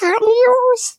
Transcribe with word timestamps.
News. 0.00 0.98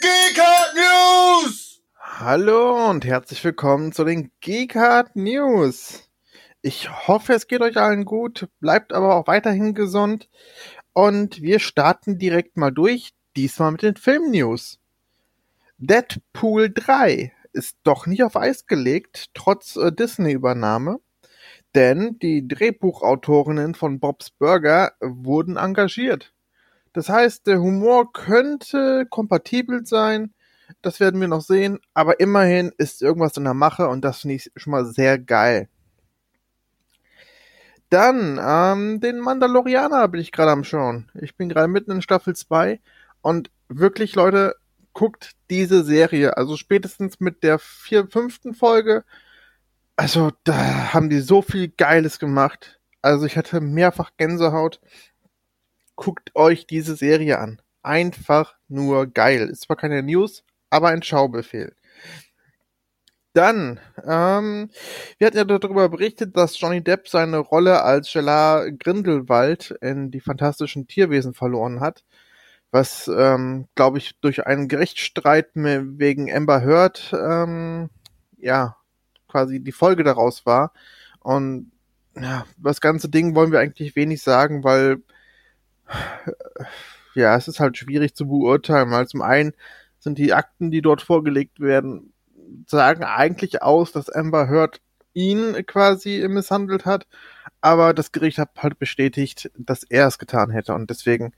GK 0.00 0.42
News! 0.74 1.82
Hallo 2.00 2.88
und 2.88 3.04
herzlich 3.04 3.44
willkommen 3.44 3.92
zu 3.92 4.04
den 4.04 4.30
Geekart 4.40 5.14
News. 5.14 6.08
Ich 6.62 6.88
hoffe, 7.06 7.34
es 7.34 7.46
geht 7.46 7.60
euch 7.60 7.76
allen 7.76 8.06
gut, 8.06 8.48
bleibt 8.60 8.94
aber 8.94 9.16
auch 9.16 9.26
weiterhin 9.26 9.74
gesund 9.74 10.30
und 10.94 11.42
wir 11.42 11.58
starten 11.58 12.18
direkt 12.18 12.56
mal 12.56 12.70
durch, 12.70 13.12
diesmal 13.36 13.72
mit 13.72 13.82
den 13.82 13.96
Film-News. 13.96 14.80
Deadpool 15.76 16.72
3 16.72 17.32
ist 17.52 17.76
doch 17.82 18.06
nicht 18.06 18.22
auf 18.22 18.36
Eis 18.36 18.66
gelegt, 18.66 19.26
trotz 19.34 19.76
äh, 19.76 19.92
Disney-Übernahme. 19.92 21.00
Denn 21.74 22.18
die 22.20 22.46
Drehbuchautorinnen 22.48 23.74
von 23.74 24.00
Bob's 24.00 24.30
Burger 24.30 24.92
wurden 25.00 25.56
engagiert. 25.56 26.32
Das 26.92 27.08
heißt, 27.08 27.46
der 27.46 27.60
Humor 27.60 28.12
könnte 28.12 29.06
kompatibel 29.08 29.86
sein, 29.86 30.34
das 30.82 31.00
werden 31.00 31.20
wir 31.20 31.28
noch 31.28 31.40
sehen, 31.40 31.78
aber 31.94 32.20
immerhin 32.20 32.72
ist 32.76 33.02
irgendwas 33.02 33.36
in 33.36 33.44
der 33.44 33.54
Mache 33.54 33.88
und 33.88 34.04
das 34.04 34.20
finde 34.20 34.36
ich 34.36 34.50
schon 34.56 34.70
mal 34.70 34.84
sehr 34.84 35.18
geil. 35.18 35.68
Dann, 37.90 38.38
ähm, 38.42 39.00
den 39.00 39.18
Mandalorianer 39.18 40.08
bin 40.08 40.20
ich 40.20 40.30
gerade 40.30 40.50
am 40.50 40.64
Schauen. 40.64 41.10
Ich 41.14 41.36
bin 41.36 41.48
gerade 41.48 41.68
mitten 41.68 41.90
in 41.90 42.02
Staffel 42.02 42.36
2 42.36 42.80
und 43.22 43.50
wirklich, 43.68 44.14
Leute, 44.14 44.56
guckt 44.92 45.32
diese 45.48 45.84
Serie. 45.84 46.36
Also 46.36 46.56
spätestens 46.56 47.18
mit 47.20 47.42
der 47.42 47.58
vier, 47.58 48.06
fünften 48.08 48.52
Folge. 48.52 49.04
Also 49.98 50.30
da 50.44 50.92
haben 50.94 51.10
die 51.10 51.18
so 51.18 51.42
viel 51.42 51.66
Geiles 51.68 52.20
gemacht. 52.20 52.80
Also 53.02 53.26
ich 53.26 53.36
hatte 53.36 53.60
mehrfach 53.60 54.12
Gänsehaut. 54.16 54.80
Guckt 55.96 56.30
euch 56.36 56.68
diese 56.68 56.94
Serie 56.94 57.40
an. 57.40 57.60
Einfach 57.82 58.56
nur 58.68 59.08
geil. 59.08 59.48
Ist 59.48 59.62
zwar 59.62 59.74
keine 59.74 60.00
News, 60.04 60.44
aber 60.70 60.88
ein 60.90 61.02
Schaubefehl. 61.02 61.74
Dann, 63.32 63.80
ähm, 64.06 64.70
wir 65.18 65.26
hatten 65.26 65.36
ja 65.36 65.44
darüber 65.44 65.88
berichtet, 65.88 66.36
dass 66.36 66.60
Johnny 66.60 66.80
Depp 66.80 67.08
seine 67.08 67.38
Rolle 67.38 67.82
als 67.82 68.12
Gerard 68.12 68.78
Grindelwald 68.78 69.76
in 69.80 70.12
die 70.12 70.20
fantastischen 70.20 70.86
Tierwesen 70.86 71.34
verloren 71.34 71.80
hat 71.80 72.04
was, 72.70 73.08
ähm, 73.08 73.66
glaube 73.74 73.98
ich, 73.98 74.20
durch 74.20 74.46
einen 74.46 74.68
Gerichtsstreit 74.68 75.48
wegen 75.54 76.34
Amber 76.34 76.62
Heard, 76.62 77.14
ähm, 77.14 77.88
ja, 78.36 78.77
quasi 79.28 79.60
die 79.60 79.72
Folge 79.72 80.04
daraus 80.04 80.46
war. 80.46 80.72
Und 81.20 81.70
ja, 82.16 82.46
das 82.56 82.80
ganze 82.80 83.08
Ding 83.08 83.34
wollen 83.34 83.52
wir 83.52 83.60
eigentlich 83.60 83.96
wenig 83.96 84.22
sagen, 84.22 84.64
weil 84.64 85.02
ja, 87.14 87.36
es 87.36 87.48
ist 87.48 87.60
halt 87.60 87.76
schwierig 87.76 88.14
zu 88.14 88.26
beurteilen, 88.28 88.90
weil 88.90 89.06
zum 89.06 89.22
einen 89.22 89.52
sind 89.98 90.18
die 90.18 90.32
Akten, 90.32 90.70
die 90.70 90.82
dort 90.82 91.02
vorgelegt 91.02 91.60
werden, 91.60 92.12
sagen 92.66 93.04
eigentlich 93.04 93.62
aus, 93.62 93.92
dass 93.92 94.10
Amber 94.10 94.48
Heard 94.48 94.80
ihn 95.14 95.66
quasi 95.66 96.24
misshandelt 96.28 96.86
hat, 96.86 97.06
aber 97.60 97.92
das 97.92 98.12
Gericht 98.12 98.38
hat 98.38 98.50
halt 98.58 98.78
bestätigt, 98.78 99.50
dass 99.56 99.82
er 99.82 100.06
es 100.06 100.18
getan 100.18 100.50
hätte 100.50 100.74
und 100.74 100.90
deswegen 100.90 101.32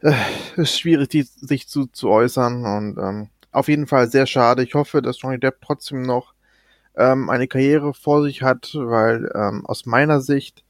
äh, 0.00 0.12
ist 0.56 0.78
schwierig, 0.78 1.08
die, 1.08 1.22
sich 1.22 1.68
zu, 1.68 1.86
zu 1.86 2.10
äußern 2.10 2.66
und 2.66 2.98
ähm, 2.98 3.28
auf 3.52 3.68
jeden 3.68 3.86
Fall 3.86 4.10
sehr 4.10 4.26
schade. 4.26 4.62
Ich 4.62 4.74
hoffe, 4.74 5.00
dass 5.00 5.20
Johnny 5.20 5.38
Depp 5.38 5.60
trotzdem 5.62 6.02
noch 6.02 6.33
ähm, 6.96 7.30
eine 7.30 7.48
Karriere 7.48 7.94
vor 7.94 8.22
sich 8.22 8.42
hat, 8.42 8.72
weil 8.74 9.30
ähm, 9.34 9.66
aus 9.66 9.86
meiner 9.86 10.20
Sicht 10.20 10.64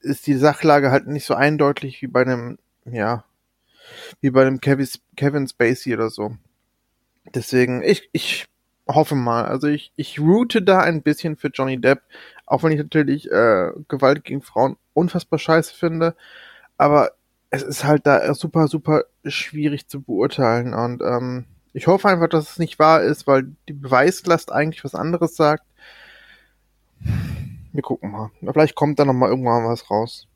ist 0.00 0.26
die 0.26 0.36
Sachlage 0.36 0.90
halt 0.90 1.06
nicht 1.06 1.26
so 1.26 1.34
eindeutig 1.34 2.00
wie 2.02 2.06
bei 2.06 2.22
einem, 2.22 2.58
ja, 2.84 3.24
wie 4.20 4.30
bei 4.30 4.42
einem 4.42 4.60
Kevin, 4.60 4.88
Kevin 5.16 5.48
Spacey 5.48 5.94
oder 5.94 6.10
so. 6.10 6.36
Deswegen, 7.34 7.82
ich, 7.82 8.08
ich 8.12 8.46
hoffe 8.88 9.14
mal, 9.14 9.44
also 9.44 9.68
ich, 9.68 9.92
ich 9.96 10.20
route 10.20 10.62
da 10.62 10.80
ein 10.80 11.02
bisschen 11.02 11.36
für 11.36 11.48
Johnny 11.48 11.80
Depp, 11.80 12.02
auch 12.46 12.62
wenn 12.62 12.72
ich 12.72 12.78
natürlich 12.78 13.30
äh, 13.30 13.70
Gewalt 13.88 14.24
gegen 14.24 14.42
Frauen 14.42 14.76
unfassbar 14.94 15.38
scheiße 15.38 15.74
finde 15.74 16.14
aber 16.80 17.10
es 17.50 17.62
ist 17.62 17.84
halt 17.84 18.06
da 18.06 18.32
super, 18.32 18.66
super 18.66 19.04
schwierig 19.26 19.86
zu 19.86 20.00
beurteilen 20.00 20.72
und 20.72 21.02
ähm, 21.02 21.44
ich 21.72 21.86
hoffe 21.86 22.08
einfach, 22.08 22.28
dass 22.28 22.50
es 22.50 22.58
nicht 22.58 22.78
wahr 22.78 23.02
ist, 23.02 23.26
weil 23.26 23.52
die 23.68 23.72
Beweislast 23.72 24.52
eigentlich 24.52 24.84
was 24.84 24.94
anderes 24.94 25.36
sagt. 25.36 25.64
Wir 27.72 27.82
gucken 27.82 28.10
mal. 28.10 28.30
Vielleicht 28.52 28.74
kommt 28.74 28.98
da 28.98 29.04
noch 29.04 29.12
mal 29.12 29.30
irgendwann 29.30 29.64
was 29.64 29.90
raus. 29.90 30.26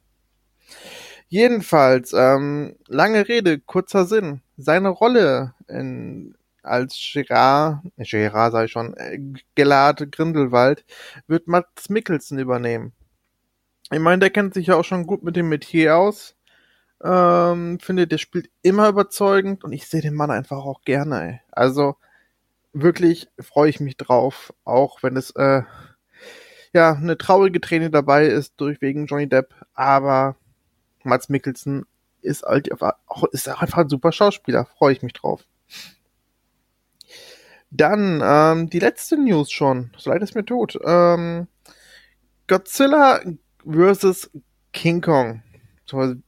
Jedenfalls, 1.29 2.13
ähm, 2.13 2.77
lange 2.87 3.29
Rede, 3.29 3.59
kurzer 3.59 4.05
Sinn. 4.07 4.41
Seine 4.57 4.89
Rolle 4.89 5.55
in, 5.67 6.37
als 6.63 6.97
Gerard, 7.13 7.81
Gerard 7.97 8.53
sei 8.53 8.69
schon, 8.69 8.95
äh, 8.97 9.19
Gelad 9.55 10.13
Grindelwald, 10.13 10.85
wird 11.27 11.49
Mats 11.49 11.89
Mikkelsen 11.89 12.39
übernehmen. 12.39 12.93
Ich 13.91 13.99
meine, 13.99 14.21
der 14.21 14.31
kennt 14.31 14.55
sich 14.55 14.69
ja 14.69 14.77
auch 14.77 14.85
schon 14.85 15.07
gut 15.07 15.25
mit 15.25 15.37
dem 15.37 15.49
Metier 15.49 15.97
aus. 15.97 16.37
Ähm, 17.05 17.79
finde, 17.81 18.07
der 18.07 18.17
spielt 18.17 18.49
immer 18.63 18.89
überzeugend 18.89 19.63
und 19.63 19.73
ich 19.73 19.87
sehe 19.87 20.01
den 20.01 20.15
Mann 20.15 20.31
einfach 20.31 20.57
auch 20.57 20.81
gerne. 20.83 21.23
Ey. 21.23 21.41
Also 21.53 21.97
wirklich 22.73 23.29
freue 23.39 23.69
ich 23.69 23.79
mich 23.79 23.99
drauf, 23.99 24.55
auch 24.65 25.03
wenn 25.03 25.17
es 25.19 25.31
äh, 25.33 25.63
ja 26.73 26.95
eine 26.95 27.19
traurige 27.19 27.61
Träne 27.61 27.91
dabei 27.91 28.27
ist 28.27 28.55
durch 28.57 28.81
wegen 28.81 29.05
Johnny 29.05 29.29
Depp, 29.29 29.55
aber 29.75 30.37
Mats 31.03 31.29
Mikkelsen 31.29 31.85
ist 32.23 32.45
halt 32.45 32.71
auch, 32.81 33.25
ist 33.33 33.49
einfach 33.49 33.79
ein 33.79 33.89
super 33.91 34.11
Schauspieler, 34.11 34.65
freue 34.65 34.95
ich 34.95 35.03
mich 35.03 35.13
drauf. 35.13 35.45
Dann 37.71 38.23
ähm, 38.25 38.71
die 38.71 38.79
letzte 38.79 39.19
News 39.19 39.51
schon, 39.51 39.91
so 39.99 40.09
leid 40.09 40.23
es 40.23 40.35
mir 40.35 40.45
tut. 40.45 40.79
Ähm, 40.85 41.49
Godzilla 42.47 43.21
vs. 43.67 44.31
King 44.73 45.03
Kong 45.03 45.43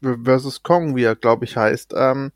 versus 0.02 0.62
Kong, 0.62 0.96
wie 0.96 1.04
er, 1.04 1.16
glaube 1.16 1.44
ich, 1.44 1.56
heißt. 1.56 1.94
Ähm, 1.96 2.32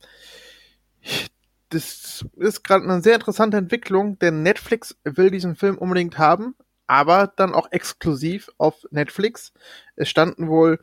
das 1.71 2.25
ist 2.37 2.65
gerade 2.65 2.85
eine 2.85 3.01
sehr 3.01 3.15
interessante 3.15 3.57
Entwicklung, 3.57 4.19
denn 4.19 4.43
Netflix 4.43 4.97
will 5.05 5.31
diesen 5.31 5.57
Film 5.57 5.79
unbedingt 5.79 6.19
haben, 6.19 6.57
aber 6.87 7.33
dann 7.37 7.55
auch 7.55 7.71
exklusiv 7.71 8.51
auf 8.59 8.85
Netflix. 8.91 9.53
Es 9.95 10.09
standen 10.09 10.49
wohl 10.49 10.81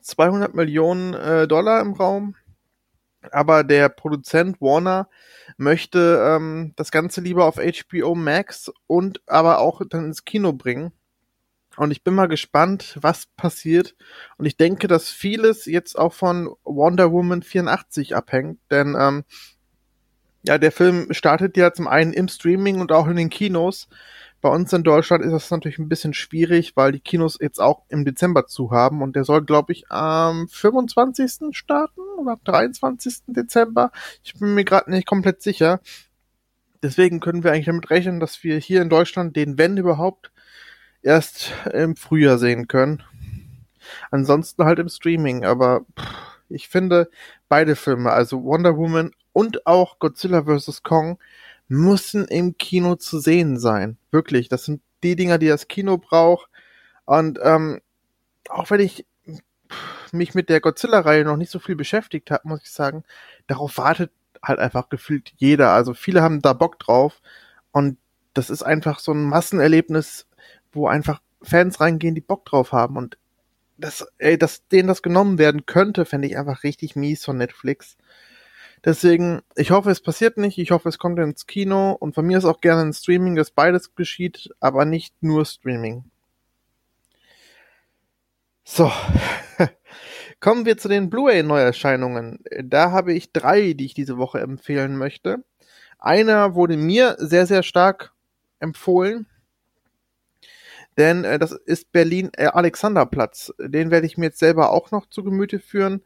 200 0.00 0.54
Millionen 0.54 1.14
äh, 1.14 1.46
Dollar 1.46 1.80
im 1.80 1.92
Raum, 1.92 2.34
aber 3.30 3.64
der 3.64 3.88
Produzent 3.88 4.60
Warner 4.60 5.08
möchte 5.56 6.20
ähm, 6.26 6.72
das 6.76 6.90
Ganze 6.90 7.20
lieber 7.20 7.44
auf 7.44 7.56
HBO 7.56 8.14
Max 8.14 8.72
und 8.86 9.22
aber 9.26 9.60
auch 9.60 9.80
dann 9.88 10.06
ins 10.06 10.24
Kino 10.24 10.52
bringen. 10.52 10.92
Und 11.76 11.90
ich 11.90 12.02
bin 12.02 12.14
mal 12.14 12.28
gespannt, 12.28 12.98
was 13.00 13.26
passiert. 13.36 13.94
Und 14.36 14.46
ich 14.46 14.56
denke, 14.56 14.88
dass 14.88 15.10
vieles 15.10 15.66
jetzt 15.66 15.98
auch 15.98 16.12
von 16.12 16.54
Wonder 16.64 17.12
Woman 17.12 17.42
84 17.42 18.14
abhängt. 18.14 18.58
Denn 18.70 18.96
ähm, 18.98 19.24
ja, 20.46 20.58
der 20.58 20.72
Film 20.72 21.08
startet 21.10 21.56
ja 21.56 21.72
zum 21.72 21.88
einen 21.88 22.12
im 22.12 22.28
Streaming 22.28 22.80
und 22.80 22.92
auch 22.92 23.08
in 23.08 23.16
den 23.16 23.30
Kinos. 23.30 23.88
Bei 24.42 24.50
uns 24.50 24.70
in 24.74 24.82
Deutschland 24.82 25.24
ist 25.24 25.32
das 25.32 25.50
natürlich 25.50 25.78
ein 25.78 25.88
bisschen 25.88 26.12
schwierig, 26.12 26.76
weil 26.76 26.92
die 26.92 27.00
Kinos 27.00 27.38
jetzt 27.40 27.60
auch 27.60 27.84
im 27.88 28.04
Dezember 28.04 28.46
zu 28.46 28.70
haben. 28.70 29.00
Und 29.00 29.16
der 29.16 29.24
soll, 29.24 29.42
glaube 29.42 29.72
ich, 29.72 29.90
am 29.90 30.48
25. 30.48 31.56
starten 31.56 32.02
oder 32.18 32.32
am 32.32 32.40
23. 32.44 33.22
Dezember. 33.26 33.90
Ich 34.22 34.34
bin 34.34 34.54
mir 34.54 34.64
gerade 34.64 34.90
nicht 34.90 35.06
komplett 35.06 35.40
sicher. 35.40 35.80
Deswegen 36.82 37.20
können 37.20 37.42
wir 37.42 37.52
eigentlich 37.52 37.64
damit 37.64 37.88
rechnen, 37.88 38.20
dass 38.20 38.44
wir 38.44 38.58
hier 38.58 38.82
in 38.82 38.90
Deutschland 38.90 39.34
den, 39.34 39.56
wenn 39.56 39.78
überhaupt, 39.78 40.30
erst 41.04 41.52
im 41.72 41.96
Frühjahr 41.96 42.38
sehen 42.38 42.68
können. 42.68 43.02
Ansonsten 44.10 44.64
halt 44.64 44.78
im 44.78 44.88
Streaming, 44.88 45.44
aber 45.44 45.82
pff, 45.98 46.14
ich 46.48 46.68
finde 46.68 47.10
beide 47.48 47.76
Filme, 47.76 48.10
also 48.12 48.42
Wonder 48.44 48.76
Woman 48.76 49.12
und 49.32 49.66
auch 49.66 49.98
Godzilla 49.98 50.44
vs. 50.44 50.82
Kong, 50.82 51.18
müssen 51.68 52.26
im 52.26 52.56
Kino 52.58 52.96
zu 52.96 53.18
sehen 53.18 53.58
sein. 53.58 53.96
Wirklich, 54.10 54.48
das 54.48 54.64
sind 54.64 54.82
die 55.02 55.16
Dinger, 55.16 55.38
die 55.38 55.48
das 55.48 55.68
Kino 55.68 55.98
braucht. 55.98 56.48
Und 57.04 57.38
ähm, 57.42 57.80
auch 58.48 58.70
wenn 58.70 58.80
ich 58.80 59.06
mich 60.12 60.34
mit 60.34 60.48
der 60.48 60.60
Godzilla-Reihe 60.60 61.24
noch 61.24 61.36
nicht 61.36 61.50
so 61.50 61.58
viel 61.58 61.76
beschäftigt 61.76 62.30
habe, 62.30 62.48
muss 62.48 62.62
ich 62.62 62.70
sagen, 62.70 63.04
darauf 63.46 63.76
wartet 63.78 64.12
halt 64.42 64.58
einfach 64.58 64.88
gefühlt 64.88 65.32
jeder. 65.36 65.70
Also 65.70 65.94
viele 65.94 66.22
haben 66.22 66.40
da 66.40 66.52
Bock 66.52 66.78
drauf. 66.78 67.20
Und 67.72 67.98
das 68.34 68.50
ist 68.50 68.62
einfach 68.62 68.98
so 68.98 69.12
ein 69.12 69.24
Massenerlebnis, 69.24 70.26
wo 70.74 70.88
einfach 70.88 71.20
Fans 71.42 71.80
reingehen, 71.80 72.14
die 72.14 72.20
Bock 72.20 72.44
drauf 72.44 72.72
haben 72.72 72.96
und 72.96 73.18
das, 73.76 74.06
ey, 74.18 74.38
dass 74.38 74.66
denen 74.68 74.88
das 74.88 75.02
genommen 75.02 75.38
werden 75.38 75.66
könnte, 75.66 76.04
fände 76.04 76.28
ich 76.28 76.38
einfach 76.38 76.62
richtig 76.62 76.96
mies 76.96 77.24
von 77.24 77.36
Netflix. 77.36 77.96
Deswegen, 78.84 79.42
ich 79.56 79.70
hoffe, 79.70 79.90
es 79.90 80.00
passiert 80.00 80.36
nicht. 80.36 80.58
Ich 80.58 80.70
hoffe, 80.70 80.88
es 80.88 80.98
kommt 80.98 81.18
ins 81.18 81.46
Kino 81.46 81.92
und 81.92 82.14
von 82.14 82.26
mir 82.26 82.38
ist 82.38 82.44
auch 82.44 82.60
gerne 82.60 82.82
ein 82.82 82.92
Streaming, 82.92 83.34
dass 83.34 83.50
beides 83.50 83.94
geschieht, 83.94 84.50
aber 84.60 84.84
nicht 84.84 85.14
nur 85.22 85.44
Streaming. 85.46 86.04
So, 88.62 88.92
kommen 90.40 90.66
wir 90.66 90.76
zu 90.76 90.88
den 90.88 91.10
Blu-ray-Neuerscheinungen. 91.10 92.44
Da 92.62 92.90
habe 92.90 93.14
ich 93.14 93.32
drei, 93.32 93.72
die 93.72 93.86
ich 93.86 93.94
diese 93.94 94.18
Woche 94.18 94.40
empfehlen 94.40 94.96
möchte. 94.96 95.44
Einer 95.98 96.54
wurde 96.54 96.76
mir 96.76 97.16
sehr, 97.18 97.46
sehr 97.46 97.62
stark 97.62 98.12
empfohlen, 98.60 99.26
denn 100.96 101.24
äh, 101.24 101.38
das 101.38 101.52
ist 101.52 101.92
Berlin 101.92 102.30
äh, 102.36 102.46
Alexanderplatz. 102.46 103.52
Den 103.58 103.90
werde 103.90 104.06
ich 104.06 104.16
mir 104.16 104.26
jetzt 104.26 104.38
selber 104.38 104.70
auch 104.70 104.90
noch 104.90 105.06
zu 105.06 105.24
Gemüte 105.24 105.60
führen. 105.60 106.02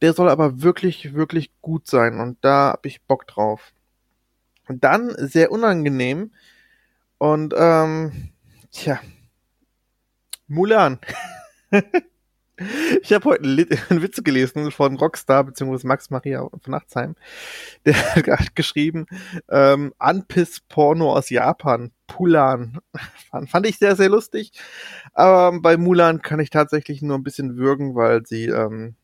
Der 0.00 0.12
soll 0.12 0.28
aber 0.28 0.62
wirklich, 0.62 1.14
wirklich 1.14 1.50
gut 1.60 1.86
sein 1.86 2.20
und 2.20 2.38
da 2.42 2.72
habe 2.72 2.88
ich 2.88 3.02
Bock 3.02 3.26
drauf. 3.26 3.72
Und 4.68 4.84
dann 4.84 5.14
sehr 5.16 5.50
unangenehm 5.50 6.32
und 7.18 7.54
ähm, 7.56 8.30
tja, 8.70 9.00
Mulan. 10.46 10.98
Ich 13.02 13.12
habe 13.12 13.24
heute 13.26 13.44
einen 13.44 14.02
Witz 14.02 14.22
gelesen 14.24 14.70
von 14.72 14.96
Rockstar 14.96 15.44
bzw. 15.44 15.86
Max 15.86 16.10
Maria 16.10 16.40
von 16.40 16.70
Nachtsheim. 16.72 17.14
Der 17.84 17.94
hat 18.14 18.56
geschrieben, 18.56 19.06
ähm, 19.48 19.94
Anpiss-Porno 19.98 21.12
aus 21.14 21.30
Japan, 21.30 21.92
Pulan. 22.06 22.78
Fand, 23.30 23.66
ich 23.66 23.78
sehr, 23.78 23.94
sehr 23.94 24.08
lustig. 24.08 24.52
Aber 25.12 25.60
bei 25.60 25.76
Mulan 25.76 26.20
kann 26.22 26.40
ich 26.40 26.50
tatsächlich 26.50 27.00
nur 27.02 27.16
ein 27.16 27.24
bisschen 27.24 27.56
würgen, 27.56 27.94
weil 27.94 28.26
sie, 28.26 28.46
ähm, 28.46 28.96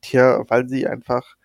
tja, 0.00 0.42
weil 0.48 0.68
sie 0.68 0.86
einfach 0.86 1.36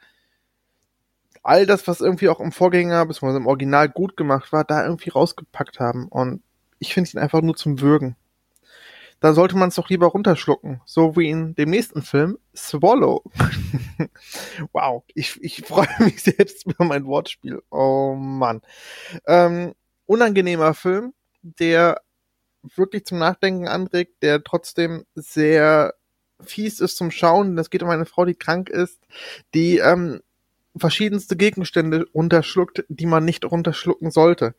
all 1.44 1.66
das, 1.66 1.88
was 1.88 2.02
irgendwie 2.02 2.30
auch 2.30 2.40
im 2.40 2.52
Vorgänger 2.52 3.06
bzw. 3.06 3.38
im 3.38 3.48
Original 3.48 3.90
gut 3.90 4.16
gemacht 4.16 4.54
war, 4.54 4.64
da 4.64 4.86
irgendwie 4.86 5.10
rausgepackt 5.10 5.80
haben. 5.80 6.08
Und 6.08 6.42
ich 6.80 6.94
finde 6.94 7.12
ihn 7.12 7.20
einfach 7.20 7.42
nur 7.42 7.56
zum 7.56 7.82
Würgen 7.82 8.16
dann 9.22 9.36
sollte 9.36 9.56
man 9.56 9.70
es 9.70 9.76
doch 9.76 9.88
lieber 9.90 10.08
runterschlucken. 10.08 10.82
So 10.86 11.16
wie 11.16 11.30
in 11.30 11.54
dem 11.56 11.70
nächsten 11.70 12.02
Film, 12.02 12.40
Swallow. 12.56 13.24
wow, 14.74 15.04
ich, 15.14 15.42
ich 15.42 15.64
freue 15.66 15.88
mich 16.00 16.24
selbst 16.24 16.66
über 16.66 16.84
mein 16.84 17.06
Wortspiel. 17.06 17.62
Oh 17.70 18.16
Mann. 18.16 18.62
Ähm, 19.28 19.74
unangenehmer 20.08 20.74
Film, 20.74 21.14
der 21.44 22.02
wirklich 22.64 23.06
zum 23.06 23.20
Nachdenken 23.20 23.68
anregt, 23.68 24.24
der 24.24 24.44
trotzdem 24.44 25.06
sehr 25.14 25.94
fies 26.40 26.80
ist 26.80 26.98
zum 26.98 27.12
Schauen. 27.12 27.58
Es 27.60 27.70
geht 27.70 27.84
um 27.84 27.90
eine 27.90 28.06
Frau, 28.06 28.26
die 28.26 28.36
krank 28.36 28.70
ist, 28.70 29.00
die 29.54 29.78
ähm, 29.78 30.22
verschiedenste 30.76 31.36
Gegenstände 31.36 32.06
runterschluckt, 32.14 32.86
die 32.88 33.06
man 33.06 33.26
nicht 33.26 33.46
runterschlucken 33.46 34.12
sollte. 34.12 34.56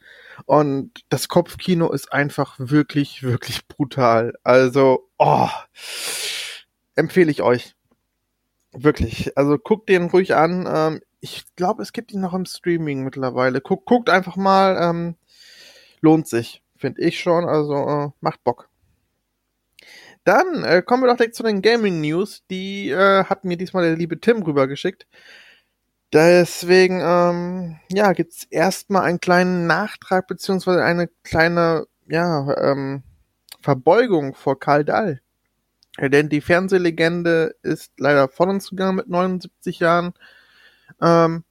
Und 0.47 0.93
das 1.09 1.29
Kopfkino 1.29 1.91
ist 1.93 2.13
einfach 2.13 2.57
wirklich, 2.59 3.23
wirklich 3.23 3.67
brutal. 3.69 4.35
Also, 4.43 5.09
oh, 5.19 5.49
empfehle 6.95 7.31
ich 7.31 7.43
euch. 7.43 7.75
Wirklich. 8.73 9.37
Also 9.37 9.59
guckt 9.59 9.89
den 9.89 10.05
ruhig 10.07 10.35
an. 10.35 10.67
Ähm, 10.67 11.01
ich 11.21 11.45
glaube, 11.57 11.83
es 11.83 11.93
gibt 11.93 12.13
ihn 12.13 12.21
noch 12.21 12.35
im 12.35 12.47
Streaming 12.47 13.05
mittlerweile. 13.05 13.61
Guckt, 13.61 13.87
guckt 13.87 14.11
einfach 14.11 14.37
mal. 14.37 14.77
Ähm, 14.81 15.17
lohnt 16.01 16.27
sich, 16.27 16.63
finde 16.77 17.03
ich 17.03 17.21
schon. 17.21 17.45
Also 17.45 17.75
äh, 17.75 18.11
macht 18.21 18.43
Bock. 18.45 18.69
Dann 20.25 20.65
äh, 20.65 20.83
kommen 20.83 21.03
wir 21.03 21.09
doch 21.09 21.17
direkt 21.17 21.35
zu 21.35 21.43
den 21.43 21.63
Gaming 21.63 22.01
News. 22.01 22.45
Die 22.51 22.91
äh, 22.91 23.25
hat 23.25 23.45
mir 23.45 23.57
diesmal 23.57 23.85
der 23.85 23.97
liebe 23.97 24.21
Tim 24.21 24.43
rübergeschickt. 24.43 25.07
Deswegen, 26.13 27.01
ähm, 27.03 27.79
ja, 27.91 28.13
gibt's 28.13 28.45
erstmal 28.51 29.05
einen 29.05 29.21
kleinen 29.21 29.67
Nachtrag 29.67 30.27
beziehungsweise 30.27 30.85
eine 30.85 31.09
kleine, 31.25 31.87
ja, 32.07 32.55
ähm, 32.59 33.03
Verbeugung 33.63 34.35
vor 34.35 34.59
Karl 34.59 34.85
Dahl. 34.85 35.21
Denn 36.01 36.29
die 36.29 36.41
Fernsehlegende 36.41 37.55
ist 37.63 37.93
leider 37.99 38.29
von 38.29 38.49
uns 38.51 38.71
gegangen 38.71 38.97
mit 38.97 39.09
79 39.09 39.79
Jahren. 39.79 40.15
Ähm, 41.01 41.45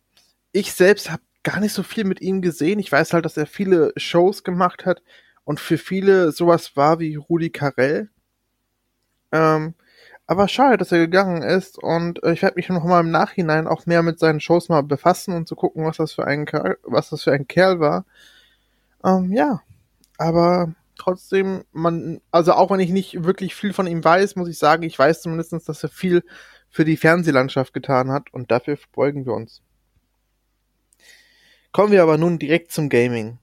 ich 0.51 0.73
selbst 0.73 1.11
habe 1.11 1.23
gar 1.43 1.59
nicht 1.59 1.73
so 1.73 1.83
viel 1.83 2.03
mit 2.05 2.21
ihm 2.21 2.41
gesehen. 2.41 2.79
Ich 2.79 2.91
weiß 2.91 3.13
halt, 3.13 3.25
dass 3.25 3.37
er 3.37 3.47
viele 3.47 3.93
Shows 3.97 4.43
gemacht 4.43 4.85
hat 4.85 5.01
und 5.43 5.59
für 5.59 5.77
viele 5.77 6.31
sowas 6.31 6.75
war 6.75 6.99
wie 6.99 7.15
Rudi 7.15 7.49
Carell. 7.51 8.09
Ähm, 9.31 9.75
aber 10.31 10.47
schade, 10.47 10.77
dass 10.77 10.93
er 10.93 10.99
gegangen 10.99 11.41
ist 11.41 11.77
und 11.77 12.23
äh, 12.23 12.31
ich 12.31 12.41
werde 12.41 12.55
mich 12.55 12.69
noch 12.69 12.85
mal 12.85 13.01
im 13.01 13.11
Nachhinein 13.11 13.67
auch 13.67 13.85
mehr 13.85 14.01
mit 14.01 14.17
seinen 14.17 14.39
Shows 14.39 14.69
mal 14.69 14.81
befassen 14.81 15.33
und 15.35 15.45
zu 15.45 15.57
gucken, 15.57 15.83
was 15.83 15.97
das 15.97 16.13
für 16.13 16.25
ein 16.25 16.45
Kerl, 16.45 16.77
was 16.83 17.09
das 17.09 17.23
für 17.23 17.33
ein 17.33 17.49
Kerl 17.49 17.81
war. 17.81 18.05
Ähm, 19.03 19.33
ja, 19.33 19.61
aber 20.17 20.73
trotzdem, 20.97 21.65
man, 21.73 22.21
also 22.31 22.53
auch 22.53 22.71
wenn 22.71 22.79
ich 22.79 22.91
nicht 22.91 23.25
wirklich 23.25 23.55
viel 23.55 23.73
von 23.73 23.87
ihm 23.87 24.01
weiß, 24.01 24.37
muss 24.37 24.47
ich 24.47 24.57
sagen, 24.57 24.83
ich 24.83 24.97
weiß 24.97 25.21
zumindest, 25.21 25.67
dass 25.67 25.83
er 25.83 25.89
viel 25.89 26.23
für 26.69 26.85
die 26.85 26.95
Fernsehlandschaft 26.95 27.73
getan 27.73 28.09
hat 28.09 28.33
und 28.33 28.51
dafür 28.51 28.77
beugen 28.93 29.25
wir 29.25 29.33
uns. 29.33 29.61
Kommen 31.73 31.91
wir 31.91 32.03
aber 32.03 32.17
nun 32.17 32.39
direkt 32.39 32.71
zum 32.71 32.87
Gaming. 32.87 33.37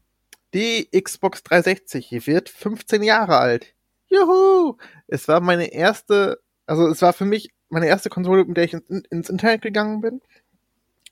Die 0.54 0.88
Xbox 0.98 1.42
360 1.42 2.26
wird 2.26 2.48
15 2.48 3.02
Jahre 3.02 3.36
alt. 3.36 3.74
Juhu! 4.06 4.78
Es 5.06 5.28
war 5.28 5.40
meine 5.40 5.70
erste 5.70 6.40
also 6.68 6.86
es 6.86 7.02
war 7.02 7.12
für 7.12 7.24
mich 7.24 7.50
meine 7.70 7.86
erste 7.86 8.10
Konsole, 8.10 8.44
mit 8.44 8.56
der 8.56 8.64
ich 8.64 8.74
in, 8.74 9.02
ins 9.10 9.30
Internet 9.30 9.62
gegangen 9.62 10.00
bin. 10.00 10.20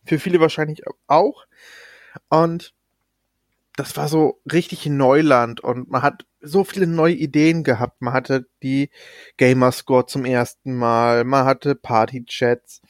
Für 0.05 0.19
viele 0.19 0.39
wahrscheinlich 0.39 0.83
auch. 1.07 1.47
Und 2.29 2.75
das 3.77 3.97
war 3.97 4.09
so 4.09 4.41
richtig 4.51 4.87
Neuland 4.87 5.61
und 5.61 5.91
man 5.91 6.03
hat 6.03 6.25
so 6.41 6.65
viele 6.65 6.87
neue 6.87 7.15
Ideen 7.15 7.65
gehabt. 7.65 8.01
Man 8.01 8.15
hatte 8.15 8.47
die 8.63 8.91
Gamerscore 9.37 10.07
zum 10.07 10.25
ersten 10.25 10.77
Mal, 10.77 11.25
man 11.25 11.45
hatte 11.45 11.75
Partychats, 11.75 12.81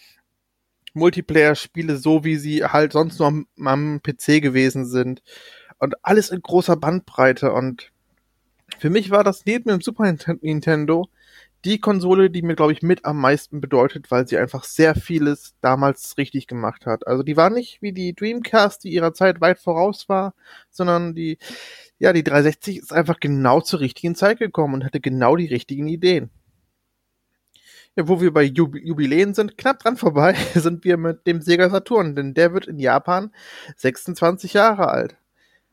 Multiplayer-Spiele 0.94 1.96
so, 1.96 2.24
wie 2.24 2.36
sie 2.36 2.64
halt 2.64 2.92
sonst 2.92 3.18
nur 3.18 3.28
am, 3.28 3.46
am 3.64 4.00
PC 4.02 4.40
gewesen 4.40 4.86
sind 4.86 5.22
und 5.78 5.94
alles 6.04 6.30
in 6.30 6.40
großer 6.40 6.76
Bandbreite 6.76 7.52
und 7.52 7.92
für 8.78 8.90
mich 8.90 9.10
war 9.10 9.24
das 9.24 9.44
neben 9.44 9.70
dem 9.70 9.80
Super 9.80 10.12
Nintendo 10.40 11.08
die 11.64 11.80
Konsole, 11.80 12.30
die 12.30 12.42
mir, 12.42 12.54
glaube 12.54 12.72
ich, 12.72 12.82
mit 12.82 13.04
am 13.04 13.20
meisten 13.20 13.60
bedeutet, 13.60 14.10
weil 14.10 14.28
sie 14.28 14.38
einfach 14.38 14.64
sehr 14.64 14.94
vieles 14.94 15.54
damals 15.60 16.16
richtig 16.18 16.46
gemacht 16.46 16.86
hat. 16.86 17.06
Also 17.06 17.22
die 17.22 17.36
war 17.36 17.50
nicht 17.50 17.82
wie 17.82 17.92
die 17.92 18.14
Dreamcast, 18.14 18.84
die 18.84 18.92
ihrer 18.92 19.14
Zeit 19.14 19.40
weit 19.40 19.58
voraus 19.58 20.08
war, 20.08 20.34
sondern 20.70 21.14
die, 21.14 21.38
ja, 21.98 22.12
die 22.12 22.22
360 22.22 22.78
ist 22.78 22.92
einfach 22.92 23.18
genau 23.20 23.60
zur 23.60 23.80
richtigen 23.80 24.14
Zeit 24.14 24.38
gekommen 24.38 24.74
und 24.74 24.84
hatte 24.84 25.00
genau 25.00 25.36
die 25.36 25.46
richtigen 25.46 25.88
Ideen. 25.88 26.30
Ja, 27.96 28.06
wo 28.08 28.20
wir 28.20 28.32
bei 28.32 28.42
Jub 28.42 28.76
Jubiläen 28.76 29.32
sind, 29.32 29.56
knapp 29.56 29.78
dran 29.78 29.96
vorbei, 29.96 30.34
sind 30.54 30.84
wir 30.84 30.98
mit 30.98 31.26
dem 31.26 31.40
Sega 31.40 31.70
Saturn, 31.70 32.14
denn 32.14 32.34
der 32.34 32.52
wird 32.52 32.66
in 32.66 32.78
Japan 32.78 33.32
26 33.76 34.52
Jahre 34.52 34.88
alt. 34.88 35.16